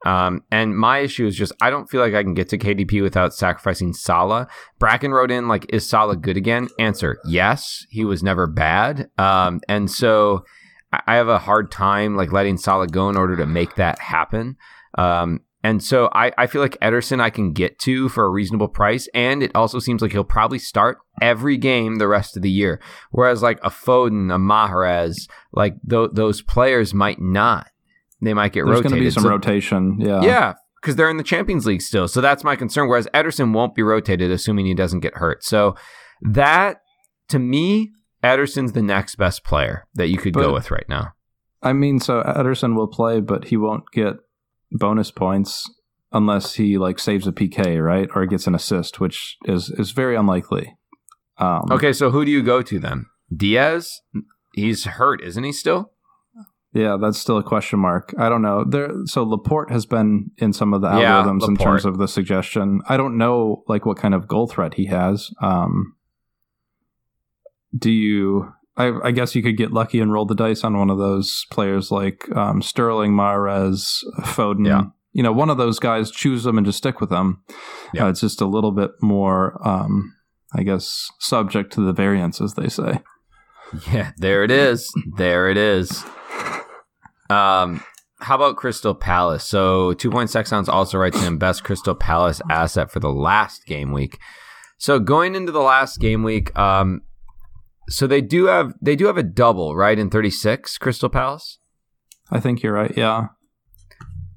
[0.07, 3.03] Um, and my issue is just I don't feel like I can get to KDB
[3.03, 4.47] without sacrificing Salah.
[4.79, 6.69] Bracken wrote in like, is Salah good again?
[6.79, 9.11] Answer: Yes, he was never bad.
[9.19, 10.45] Um, and so
[10.93, 14.57] I have a hard time like letting Salah go in order to make that happen.
[14.97, 18.69] Um, and so I, I feel like Ederson I can get to for a reasonable
[18.69, 19.09] price.
[19.15, 22.81] And it also seems like he'll probably start every game the rest of the year.
[23.11, 27.69] Whereas like a Foden, a Mahrez, like th- those players might not.
[28.21, 28.85] They might get There's rotated.
[28.85, 30.01] There's going to be some so, rotation.
[30.01, 30.23] Yeah.
[30.23, 30.55] Yeah.
[30.81, 32.09] Because they're in the Champions League still.
[32.09, 32.89] So that's my concern.
[32.89, 35.45] Whereas Ederson won't be rotated, assuming he doesn't get hurt.
[35.45, 35.77] So
[36.23, 36.81] that,
[37.29, 37.93] to me,
[38.25, 41.13] Ederson's the next best player that you could but, go with right now.
[41.63, 44.15] I mean, so Ederson will play, but he won't get
[44.73, 45.69] bonus points
[46.13, 50.17] unless he like saves a PK, right, or gets an assist, which is is very
[50.17, 50.77] unlikely.
[51.39, 53.07] Um, okay, so who do you go to then?
[53.35, 54.03] Dias?
[54.55, 55.53] He's hurt, isn't he?
[55.53, 55.93] Still?
[56.75, 58.15] Yeah, that's still a question mark.
[58.19, 58.65] I don't know.
[58.65, 62.09] There, so Laporte has been in some of the algorithms yeah, in terms of the
[62.09, 62.81] suggestion.
[62.89, 65.31] I don't know like what kind of goal threat he has.
[65.41, 65.97] Um,
[67.77, 68.53] do you?
[68.77, 71.45] I, I, guess you could get lucky and roll the dice on one of those
[71.51, 74.67] players like um, Sterling, Mahrez, Foden.
[74.67, 74.85] Yeah.
[75.13, 77.43] You know, one of those guys, choose them and just stick with them.
[77.93, 78.07] Yeah.
[78.07, 80.15] Uh, it's just a little bit more, um,
[80.55, 83.01] I guess, subject to the variance, as they say.
[83.91, 84.93] Yeah, there it is.
[85.17, 86.05] there it is.
[87.31, 87.83] Um,
[88.21, 89.45] how about Crystal Palace?
[89.45, 93.65] So, two point six sounds also writes in best Crystal Palace asset for the last
[93.67, 94.19] game week.
[94.79, 97.01] So, going into the last game week, um,
[97.89, 99.99] so they do have they do have a double, right?
[99.99, 101.59] In 36, Crystal Palace?
[102.31, 103.29] I think you're right, yeah.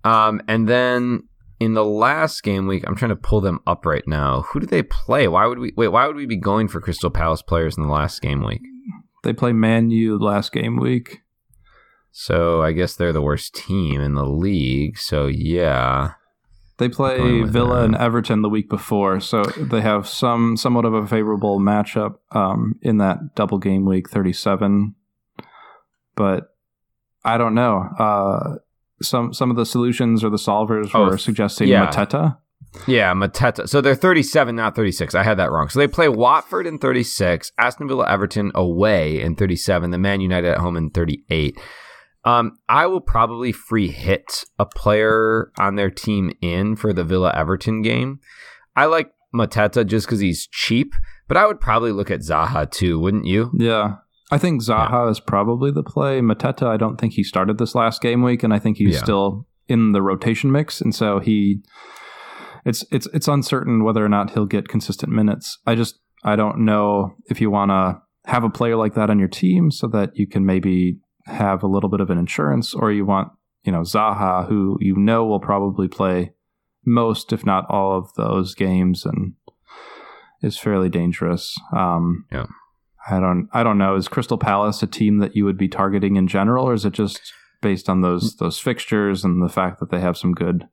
[0.04, 1.24] Um and then
[1.60, 4.42] in the last game week, I'm trying to pull them up right now.
[4.42, 5.28] Who do they play?
[5.28, 7.90] Why would we wait, why would we be going for Crystal Palace players in the
[7.90, 8.62] last game week?
[9.24, 11.22] They play Man U last game week.
[12.12, 14.98] So I guess they're the worst team in the league.
[14.98, 16.14] So yeah.
[16.78, 21.08] They play Villa and Everton the week before, so they have some somewhat of a
[21.08, 24.94] favorable matchup um, in that double game week, thirty-seven.
[26.16, 26.54] But
[27.24, 27.90] I don't know.
[27.98, 28.56] Uh,
[29.02, 31.88] some some of the solutions or the solvers oh, were suggesting yeah.
[31.88, 32.38] Mateta.
[32.88, 33.70] Yeah, Mateta.
[33.70, 35.16] So they're 37, not 36.
[35.16, 35.70] I had that wrong.
[35.70, 40.50] So they play Watford in 36, Aston Villa Everton away in 37, the Man United
[40.50, 41.58] at home in 38.
[42.26, 47.32] Um, I will probably free hit a player on their team in for the Villa
[47.36, 48.20] Everton game.
[48.76, 50.94] I like Mateta just because he's cheap,
[51.28, 53.52] but I would probably look at Zaha too, wouldn't you?
[53.58, 53.98] Yeah.
[54.32, 55.10] I think Zaha yeah.
[55.10, 56.20] is probably the play.
[56.20, 59.04] Mateta, I don't think he started this last game week, and I think he's yeah.
[59.04, 61.62] still in the rotation mix, and so he
[62.66, 65.60] it's it's it's uncertain whether or not he'll get consistent minutes.
[65.68, 69.20] I just I don't know if you want to have a player like that on
[69.20, 72.92] your team so that you can maybe have a little bit of an insurance, or
[72.92, 73.32] you want,
[73.64, 76.34] you know, Zaha, who you know will probably play
[76.86, 79.34] most, if not all, of those games, and
[80.42, 81.56] is fairly dangerous.
[81.76, 82.46] Um, yeah.
[83.08, 83.50] I don't.
[83.54, 83.96] I don't know.
[83.96, 86.94] Is Crystal Palace a team that you would be targeting in general, or is it
[86.94, 90.68] just based on those those fixtures and the fact that they have some good,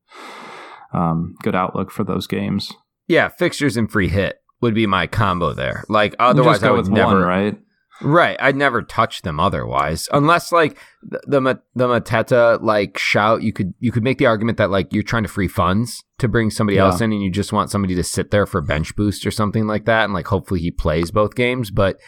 [0.94, 2.72] um, good outlook for those games?
[3.06, 5.84] Yeah, fixtures and free hit would be my combo there.
[5.90, 7.20] Like otherwise, I would never.
[7.20, 7.58] One, right.
[8.02, 13.42] Right, I'd never touch them otherwise, unless like the the, the Mateta like shout.
[13.42, 16.28] You could you could make the argument that like you're trying to free funds to
[16.28, 16.84] bring somebody yeah.
[16.84, 19.66] else in, and you just want somebody to sit there for bench boost or something
[19.66, 21.70] like that, and like hopefully he plays both games.
[21.70, 22.00] But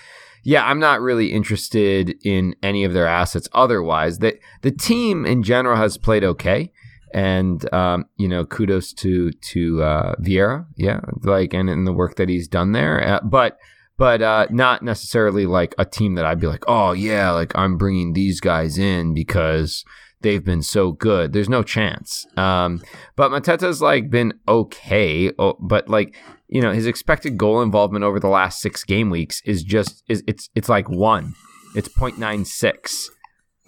[0.43, 4.19] yeah, I'm not really interested in any of their assets otherwise.
[4.19, 6.73] The the team in general has played okay
[7.15, 12.17] and um, you know kudos to to uh, Vieira, yeah, like and in the work
[12.17, 13.01] that he's done there.
[13.07, 13.59] Uh, but
[13.97, 17.77] but uh, not necessarily like a team that I'd be like, oh yeah, like I'm
[17.77, 19.85] bringing these guys in because
[20.21, 21.33] they've been so good.
[21.33, 22.27] There's no chance.
[22.37, 22.83] Um,
[23.15, 26.17] but Mateta's like been okay, oh, but like
[26.49, 30.25] you know his expected goal involvement over the last six game weeks is just is
[30.27, 31.35] it's it's like one.
[31.75, 33.09] It's 0.96.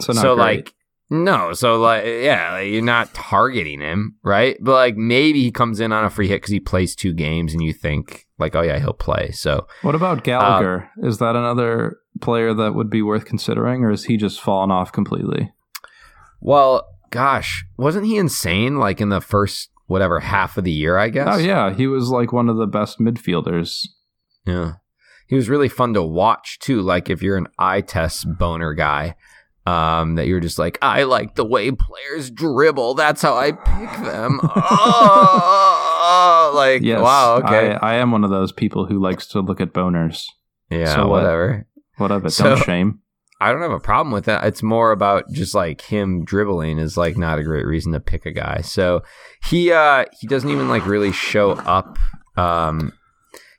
[0.00, 0.74] So, so like
[1.08, 4.56] no, so like yeah, like, you're not targeting him, right?
[4.60, 7.52] But like maybe he comes in on a free hit because he plays two games,
[7.52, 9.30] and you think like, oh yeah, he'll play.
[9.30, 10.90] So what about Gallagher?
[10.98, 14.72] Um, is that another player that would be worth considering, or is he just fallen
[14.72, 15.52] off completely?
[16.40, 18.78] Well, gosh, wasn't he insane?
[18.78, 21.28] Like in the first whatever half of the year, I guess.
[21.30, 23.86] Oh yeah, he was like one of the best midfielders.
[24.44, 24.74] Yeah,
[25.28, 26.82] he was really fun to watch too.
[26.82, 29.14] Like if you're an eye test boner guy
[29.66, 32.94] um, that you're just like, I like the way players dribble.
[32.94, 34.40] That's how I pick them.
[34.56, 37.72] oh, like, yes, wow, okay.
[37.74, 40.26] I, I, am one of those people who likes to look at boners.
[40.70, 41.66] Yeah, so whatever.
[41.96, 42.30] What, what of it?
[42.30, 43.00] So, Don't shame.
[43.40, 44.44] I don't have a problem with that.
[44.44, 48.24] It's more about just like him dribbling is like not a great reason to pick
[48.24, 48.62] a guy.
[48.62, 49.02] So
[49.44, 51.98] he uh he doesn't even like really show up.
[52.36, 52.92] Um,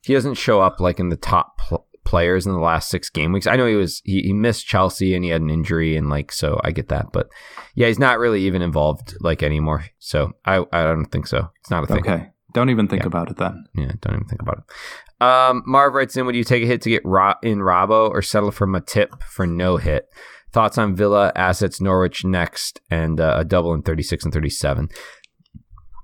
[0.02, 3.34] he doesn't show up like in the top pl- players in the last six game
[3.34, 3.48] weeks.
[3.48, 6.32] I know he was he, he missed Chelsea and he had an injury and like
[6.32, 7.28] so I get that, but
[7.76, 9.84] yeah, he's not really even involved like anymore.
[10.00, 11.50] So I I don't think so.
[11.60, 12.00] It's not a thing.
[12.00, 13.08] Okay, don't even think yeah.
[13.08, 13.66] about it then.
[13.76, 15.24] Yeah, don't even think about it.
[15.24, 18.22] Um, Marv writes in: Would you take a hit to get Ro- in Robbo or
[18.22, 20.08] settle for Matip for no hit?
[20.54, 24.50] Thoughts on Villa assets, Norwich next, and uh, a double in thirty six and thirty
[24.50, 24.88] seven.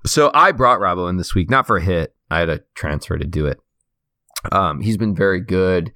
[0.04, 2.14] So I brought Robbo in this week, not for a hit.
[2.30, 3.58] I had a transfer to do it.
[4.52, 5.92] Um, he's been very good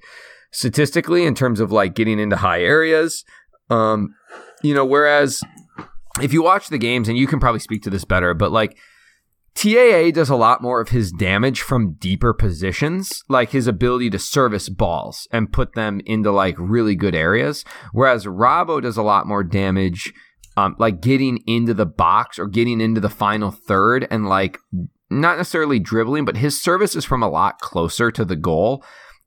[0.51, 3.23] statistically in terms of like getting into high areas.
[3.69, 4.15] Um,
[4.63, 5.41] you know, whereas
[6.21, 8.77] if you watch the games, and you can probably speak to this better, but like
[9.55, 14.19] TAA does a lot more of his damage from deeper positions, like his ability to
[14.19, 17.65] service balls and put them into like really good areas.
[17.91, 20.13] Whereas Robbo does a lot more damage,
[20.55, 24.59] um, like getting into the box or getting into the final third and like
[25.09, 28.83] not necessarily dribbling, but his service is from a lot closer to the goal.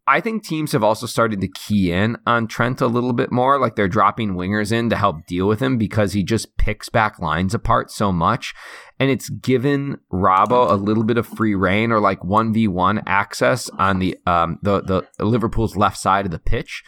[0.07, 3.61] I think teams have also started to key in on Trent a little bit more,
[3.61, 7.21] like they're dropping wingers in to help deal with him because he just picks back
[7.21, 8.53] lines apart so much.
[8.99, 14.01] And it's given Robbo a little bit of free reign or like 1v1 access on
[14.01, 16.83] the um the, the Liverpool's left side of the pitch.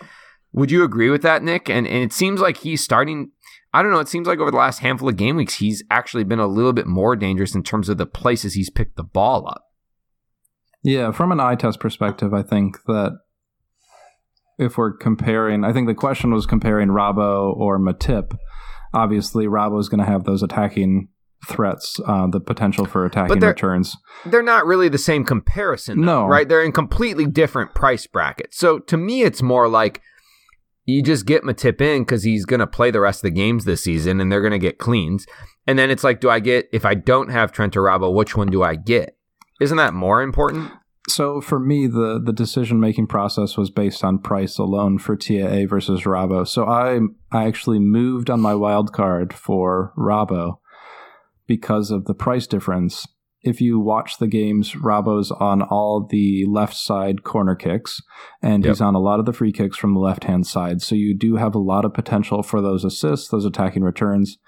[0.52, 1.70] Would you agree with that, Nick?
[1.70, 3.30] And and it seems like he's starting
[3.74, 3.98] I don't know.
[3.98, 6.72] It seems like over the last handful of game weeks, he's actually been a little
[6.72, 9.64] bit more dangerous in terms of the places he's picked the ball up.
[10.84, 13.18] Yeah, from an eye test perspective, I think that
[14.58, 18.38] if we're comparing, I think the question was comparing Robbo or Matip.
[18.92, 21.08] Obviously, Robbo is going to have those attacking
[21.48, 23.96] threats, uh, the potential for attacking they're, returns.
[24.24, 26.26] They're not really the same comparison, though, no.
[26.26, 26.48] right?
[26.48, 28.56] They're in completely different price brackets.
[28.56, 30.00] So to me, it's more like
[30.84, 33.64] you just get Matip in because he's going to play the rest of the games
[33.64, 35.26] this season and they're going to get cleans.
[35.66, 38.48] And then it's like, do I get, if I don't have Trent Robbo, which one
[38.48, 39.16] do I get?
[39.60, 40.70] Isn't that more important?
[41.08, 45.66] So for me, the, the decision making process was based on price alone for TAA
[45.66, 46.46] versus Robbo.
[46.46, 46.98] So I
[47.30, 50.58] I actually moved on my wild card for Robbo
[51.46, 53.06] because of the price difference
[53.44, 58.00] if you watch the games, Robbo's on all the left side corner kicks,
[58.42, 58.72] and yep.
[58.72, 60.80] he's on a lot of the free kicks from the left hand side.
[60.80, 64.38] So you do have a lot of potential for those assists, those attacking returns.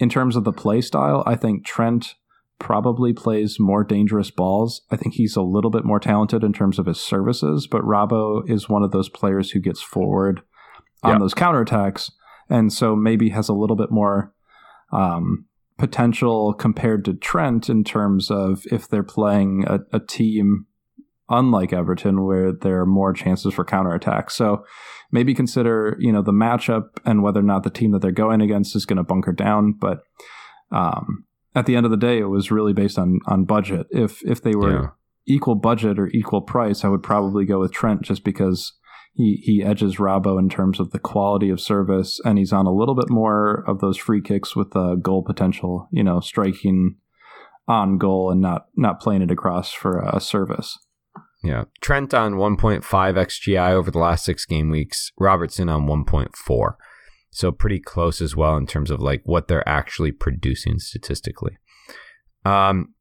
[0.00, 2.14] In terms of the play style, I think Trent
[2.60, 4.82] probably plays more dangerous balls.
[4.90, 8.48] I think he's a little bit more talented in terms of his services, but Robbo
[8.48, 10.42] is one of those players who gets forward
[11.02, 11.20] on yep.
[11.20, 12.12] those counterattacks,
[12.48, 14.32] and so maybe has a little bit more
[14.92, 15.46] um,
[15.78, 20.66] potential compared to Trent in terms of if they're playing a, a team
[21.30, 24.30] unlike Everton where there are more chances for counterattack.
[24.30, 24.64] So
[25.12, 28.40] maybe consider, you know, the matchup and whether or not the team that they're going
[28.40, 29.72] against is going to bunker down.
[29.72, 30.00] But
[30.70, 33.86] um, at the end of the day, it was really based on on budget.
[33.90, 34.88] If if they were yeah.
[35.26, 38.72] equal budget or equal price, I would probably go with Trent just because
[39.18, 42.72] he he edges Robbo in terms of the quality of service, and he's on a
[42.72, 45.88] little bit more of those free kicks with the goal potential.
[45.90, 46.94] You know, striking
[47.66, 50.78] on goal and not not playing it across for a service.
[51.42, 51.64] Yeah.
[51.80, 55.12] Trent on 1.5 XGI over the last six game weeks.
[55.18, 56.74] Robertson on 1.4.
[57.30, 61.58] So pretty close as well in terms of like what they're actually producing statistically.
[62.44, 62.94] Um,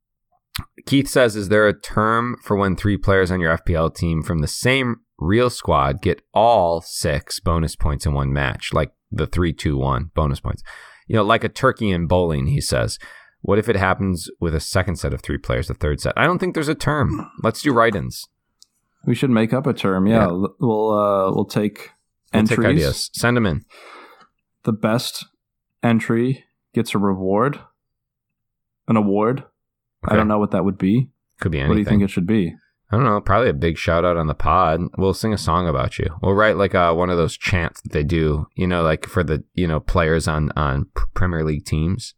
[0.85, 4.39] Keith says, is there a term for when three players on your FPL team from
[4.39, 9.53] the same real squad get all six bonus points in one match, like the three,
[9.53, 10.63] two, one bonus points?
[11.07, 12.99] You know, like a turkey in bowling, he says.
[13.41, 16.13] What if it happens with a second set of three players, the third set?
[16.17, 17.29] I don't think there's a term.
[17.43, 18.25] Let's do write-ins.
[19.05, 20.05] We should make up a term.
[20.07, 20.45] Yeah, Yeah.
[20.59, 21.91] we'll uh, we'll take
[22.33, 22.57] We'll entries.
[22.57, 23.09] take ideas.
[23.13, 23.63] Send them in.
[24.63, 25.25] The best
[25.81, 26.43] entry
[26.73, 27.59] gets a reward,
[28.89, 29.45] an award.
[30.03, 31.09] I don't know what that would be.
[31.39, 31.69] Could be anything.
[31.69, 32.55] What do you think it should be?
[32.89, 33.19] I don't know.
[33.19, 34.81] Probably a big shout out on the pod.
[34.97, 36.09] We'll sing a song about you.
[36.21, 38.47] We'll write like uh, one of those chants that they do.
[38.55, 42.13] You know, like for the you know players on on Premier League teams.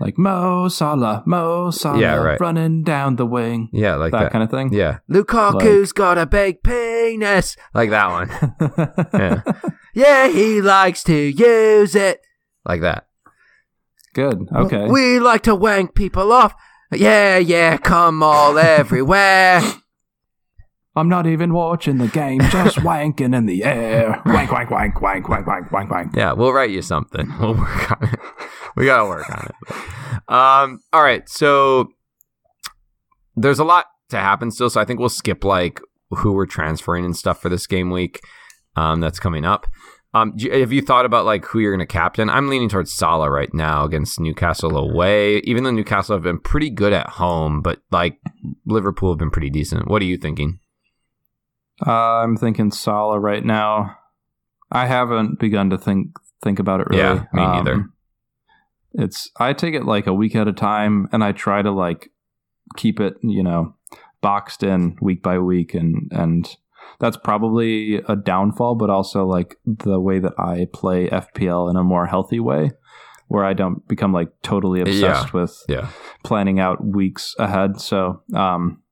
[0.00, 2.38] Like Mo Salah, Mo Salah, Yeah, right.
[2.40, 4.30] running down the wing, Yeah, like that, that.
[4.32, 4.72] kind of thing.
[4.72, 8.30] yeah, Lukaku's got a big penis, like that one.
[9.12, 9.42] Yeah.
[9.94, 12.20] yeah, he likes to use it,
[12.64, 13.08] like that.
[14.14, 14.46] Good.
[14.54, 14.86] Okay.
[14.88, 16.54] We like to wank people off.
[16.92, 19.60] Yeah, yeah, come all everywhere.
[20.96, 24.20] I'm not even watching the game, just wanking in the air.
[24.26, 26.16] Wank, wank, wank, wank, wank, wank, wank, wank.
[26.16, 27.32] Yeah, we'll write you something.
[27.40, 28.18] We'll work on it.
[28.74, 29.74] We gotta work on it.
[30.28, 31.88] Um, all right, so
[33.36, 35.80] there's a lot to happen still, so I think we'll skip like
[36.10, 38.20] who we're transferring and stuff for this game week.
[38.76, 39.66] Um, that's coming up.
[40.14, 42.30] Um, you- have you thought about like who you're going to captain?
[42.30, 45.38] I'm leaning towards Salah right now against Newcastle away.
[45.40, 48.18] Even though Newcastle have been pretty good at home, but like
[48.64, 49.86] Liverpool have been pretty decent.
[49.88, 50.60] What are you thinking?
[51.86, 51.92] Uh,
[52.22, 53.96] I'm thinking Salah right now.
[54.72, 56.08] I haven't begun to think
[56.42, 57.02] think about it really.
[57.02, 57.86] Yeah, me neither.
[58.94, 62.10] It's I take it like a week at a time, and I try to like
[62.76, 63.74] keep it, you know,
[64.20, 66.48] boxed in week by week, and and
[67.00, 71.84] that's probably a downfall, but also like the way that I play FPL in a
[71.84, 72.72] more healthy way,
[73.28, 75.88] where I don't become like totally obsessed with Yeah.
[76.24, 77.80] planning out weeks ahead.
[77.80, 78.82] So, um,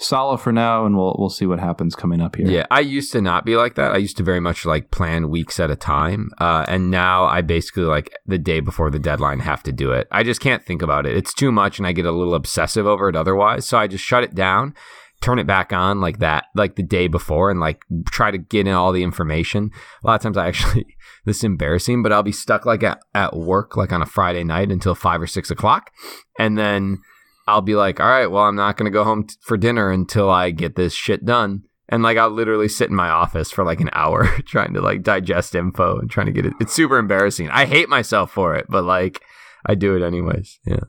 [0.00, 2.46] Salah for now, and we'll we'll see what happens coming up here.
[2.46, 3.90] Yeah, I used to not be like that.
[3.90, 7.40] I used to very much like plan weeks at a time, uh, and now I
[7.40, 10.06] basically like the day before the deadline have to do it.
[10.12, 11.16] I just can't think about it.
[11.16, 13.66] It's too much, and I get a little obsessive over it otherwise.
[13.66, 14.72] So I just shut it down,
[15.20, 18.66] turn it back on like that, like the day before, and like try to get
[18.66, 19.70] in all the information.
[20.02, 20.86] A lot of times I actually
[21.24, 24.44] this is embarrassing, but I'll be stuck like at, at work like on a Friday
[24.44, 25.90] night until five or six o'clock,
[26.38, 26.98] and then.
[27.46, 29.90] I'll be like, all right, well, I'm not going to go home t- for dinner
[29.90, 31.62] until I get this shit done.
[31.88, 35.02] And like, I'll literally sit in my office for like an hour trying to like
[35.02, 36.52] digest info and trying to get it.
[36.60, 37.48] It's super embarrassing.
[37.48, 39.22] I hate myself for it, but like,
[39.64, 40.60] I do it anyways.
[40.66, 40.84] Yeah.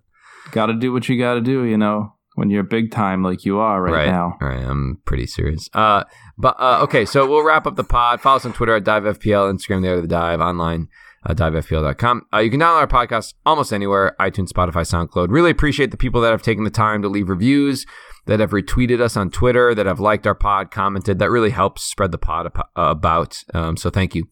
[0.51, 1.63] got to do what you got to do.
[1.63, 4.37] You know, when you're big time like you are right, now.
[4.41, 4.65] All right.
[4.65, 5.69] I'm pretty serious.
[5.73, 6.03] Uh,
[6.37, 7.05] but, uh, okay.
[7.05, 8.21] So we'll wrap up the pod.
[8.21, 10.87] Follow us on Twitter at DiveFPL, Instagram, the other the dive online.
[11.25, 12.21] Uh, divefpl.com.
[12.33, 15.27] Uh, you can download our podcast almost anywhere iTunes, Spotify, SoundCloud.
[15.29, 17.85] Really appreciate the people that have taken the time to leave reviews,
[18.25, 21.19] that have retweeted us on Twitter, that have liked our pod, commented.
[21.19, 23.43] That really helps spread the pod ap- uh, about.
[23.53, 24.29] Um, so thank you.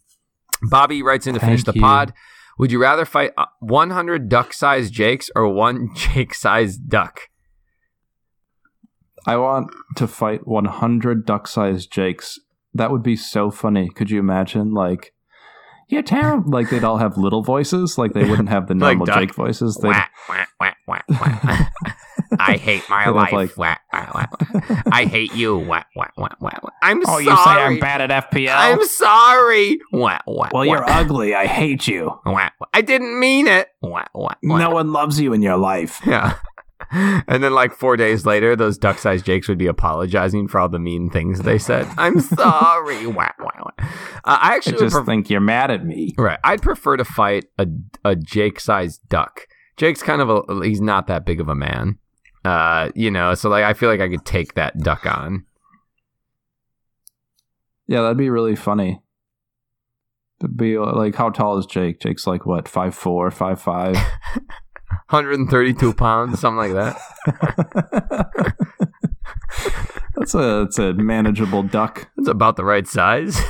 [0.62, 1.82] Bobby writes in to finish Thank the you.
[1.82, 2.14] pod.
[2.58, 7.20] Would you rather fight uh, 100 duck sized Jakes or one Jake sized duck?
[9.28, 12.40] I want to fight 100 duck-sized Jakes.
[12.74, 13.90] That would be so funny.
[13.90, 14.74] Could you imagine?
[14.74, 15.14] Like,
[15.90, 16.52] you're terrible.
[16.52, 17.98] Like they'd all have little voices.
[17.98, 19.20] Like they wouldn't have the normal duck.
[19.20, 19.78] Jake voices.
[19.82, 21.66] They'd, Wah, wah, wah, wah, wah.
[22.40, 23.32] I hate my They'd life.
[23.32, 24.26] like- Wah, wah, wah.
[24.92, 25.58] I hate you.
[25.58, 26.70] Wah, wah, wah, wah, wah.
[26.82, 27.24] I'm oh, sorry.
[27.24, 28.54] you say I'm bad at FPL?
[28.54, 29.80] I'm sorry.
[29.94, 30.62] Wah, wah, well, wah.
[30.64, 31.34] you're ugly.
[31.34, 32.12] I hate you.
[32.26, 32.68] Wah, wah.
[32.74, 33.70] I didn't mean it.
[33.82, 34.58] Wah, wah, wah.
[34.58, 36.02] No one loves you in your life.
[36.06, 36.36] Yeah.
[37.28, 40.80] And then, like four days later, those duck-sized Jakes would be apologizing for all the
[40.80, 41.86] mean things they said.
[41.98, 43.06] I'm sorry.
[44.28, 46.14] Uh, I I actually would just pref- think you're mad at me.
[46.18, 46.40] right.
[46.44, 47.68] I'd prefer to fight a
[48.04, 49.48] a Jake-sized duck.
[49.78, 51.98] Jake's kind of a he's not that big of a man.
[52.44, 55.46] Uh, you know, so like I feel like I could take that duck on.
[57.88, 59.02] Yeah, that'd be really funny.
[60.42, 62.00] It'd be like, how tall is Jake?
[62.00, 63.96] Jake's like what, five four, five five.
[65.10, 66.98] 132 pounds, something like that.
[70.16, 72.10] that's a that's a manageable duck.
[72.18, 73.42] It's about the right size.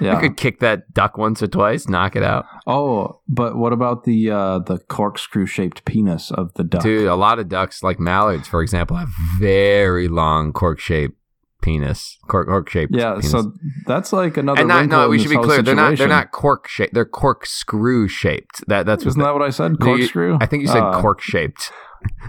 [0.00, 0.16] Yeah.
[0.16, 2.46] I could kick that duck once or twice, knock it out.
[2.66, 6.82] Oh, but what about the uh, the corkscrew shaped penis of the duck?
[6.82, 11.16] Dude, a lot of ducks, like mallards, for example, have very long cork shaped
[11.62, 12.18] penis.
[12.28, 12.94] Cork cork shaped.
[12.94, 13.30] yeah, penis.
[13.30, 13.52] so
[13.86, 14.60] that's like another.
[14.60, 15.62] and not no, we should be whole clear.
[15.62, 16.92] They're not They're not cork shaped.
[16.92, 18.62] They're corkscrew shaped.
[18.68, 19.80] That that's what Isn't the- that what I said?
[19.80, 20.38] No, you- Corkscrew.
[20.40, 21.72] I think you said Uh, cork shaped.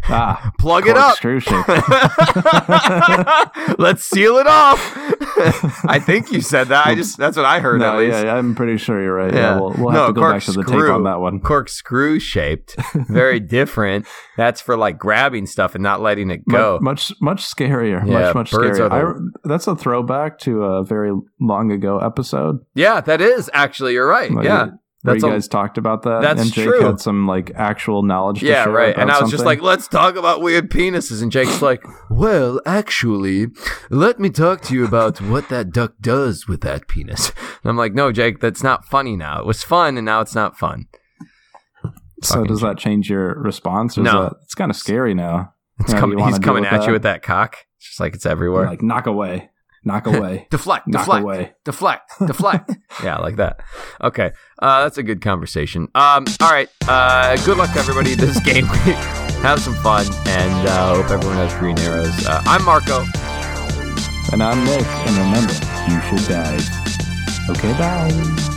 [0.05, 1.17] Ah, Plug it up.
[1.19, 1.67] corkscrew shape.
[3.79, 4.79] Let's seal it off.
[5.87, 6.87] I think you said that.
[6.87, 8.23] I just that's what I heard no, at least.
[8.23, 9.33] yeah, I'm pretty sure you're right.
[9.33, 9.39] Yeah.
[9.55, 11.39] Yeah, we'll, we'll No, have to go back to the tape on that one.
[11.39, 14.07] Corkscrew shaped, very different.
[14.37, 16.79] That's for like grabbing stuff and not letting it go.
[16.81, 18.05] Mu- Much, much scarier.
[18.05, 18.91] Yeah, much, much scarier.
[18.91, 22.59] I, that's a throwback to a very long ago episode.
[22.75, 23.93] yeah, that is actually.
[23.93, 24.31] You're right.
[24.31, 24.67] Like, yeah,
[25.03, 26.21] where That's you a- guys talked about that.
[26.21, 26.81] That's and Jake true.
[26.81, 28.39] had some like actual knowledge.
[28.39, 28.97] To yeah, share right.
[28.97, 31.21] And I was just like, let's talk about weird penises.
[31.21, 33.47] And Jake's like, well, actually,
[33.89, 37.29] let me talk to you about what that duck does with that penis.
[37.63, 39.39] And I'm like, no, Jake, that's not funny now.
[39.39, 40.87] It was fun, and now it's not fun.
[42.21, 43.97] so does that change your response?
[43.97, 44.23] Or is No.
[44.23, 45.53] that- it's kind of scary now.
[45.79, 46.87] It's wanna he's coming at that?
[46.87, 47.57] you with that cock.
[47.77, 48.67] It's just like it's everywhere.
[48.67, 49.49] Like knock away,
[49.83, 51.53] knock away, deflect, knock deflect, away.
[51.63, 52.71] deflect, deflect.
[53.03, 53.59] yeah, like that.
[54.01, 55.87] Okay, uh, that's a good conversation.
[55.95, 56.69] Um, all right.
[56.87, 58.95] Uh, good luck to everybody this game week.
[59.43, 62.25] Have some fun, and uh, hope everyone has green arrows.
[62.25, 63.05] Uh, I'm Marco.
[64.31, 64.81] And I'm Nick.
[64.83, 65.53] And remember,
[65.89, 67.49] you should dive.
[67.49, 68.52] Okay, bye.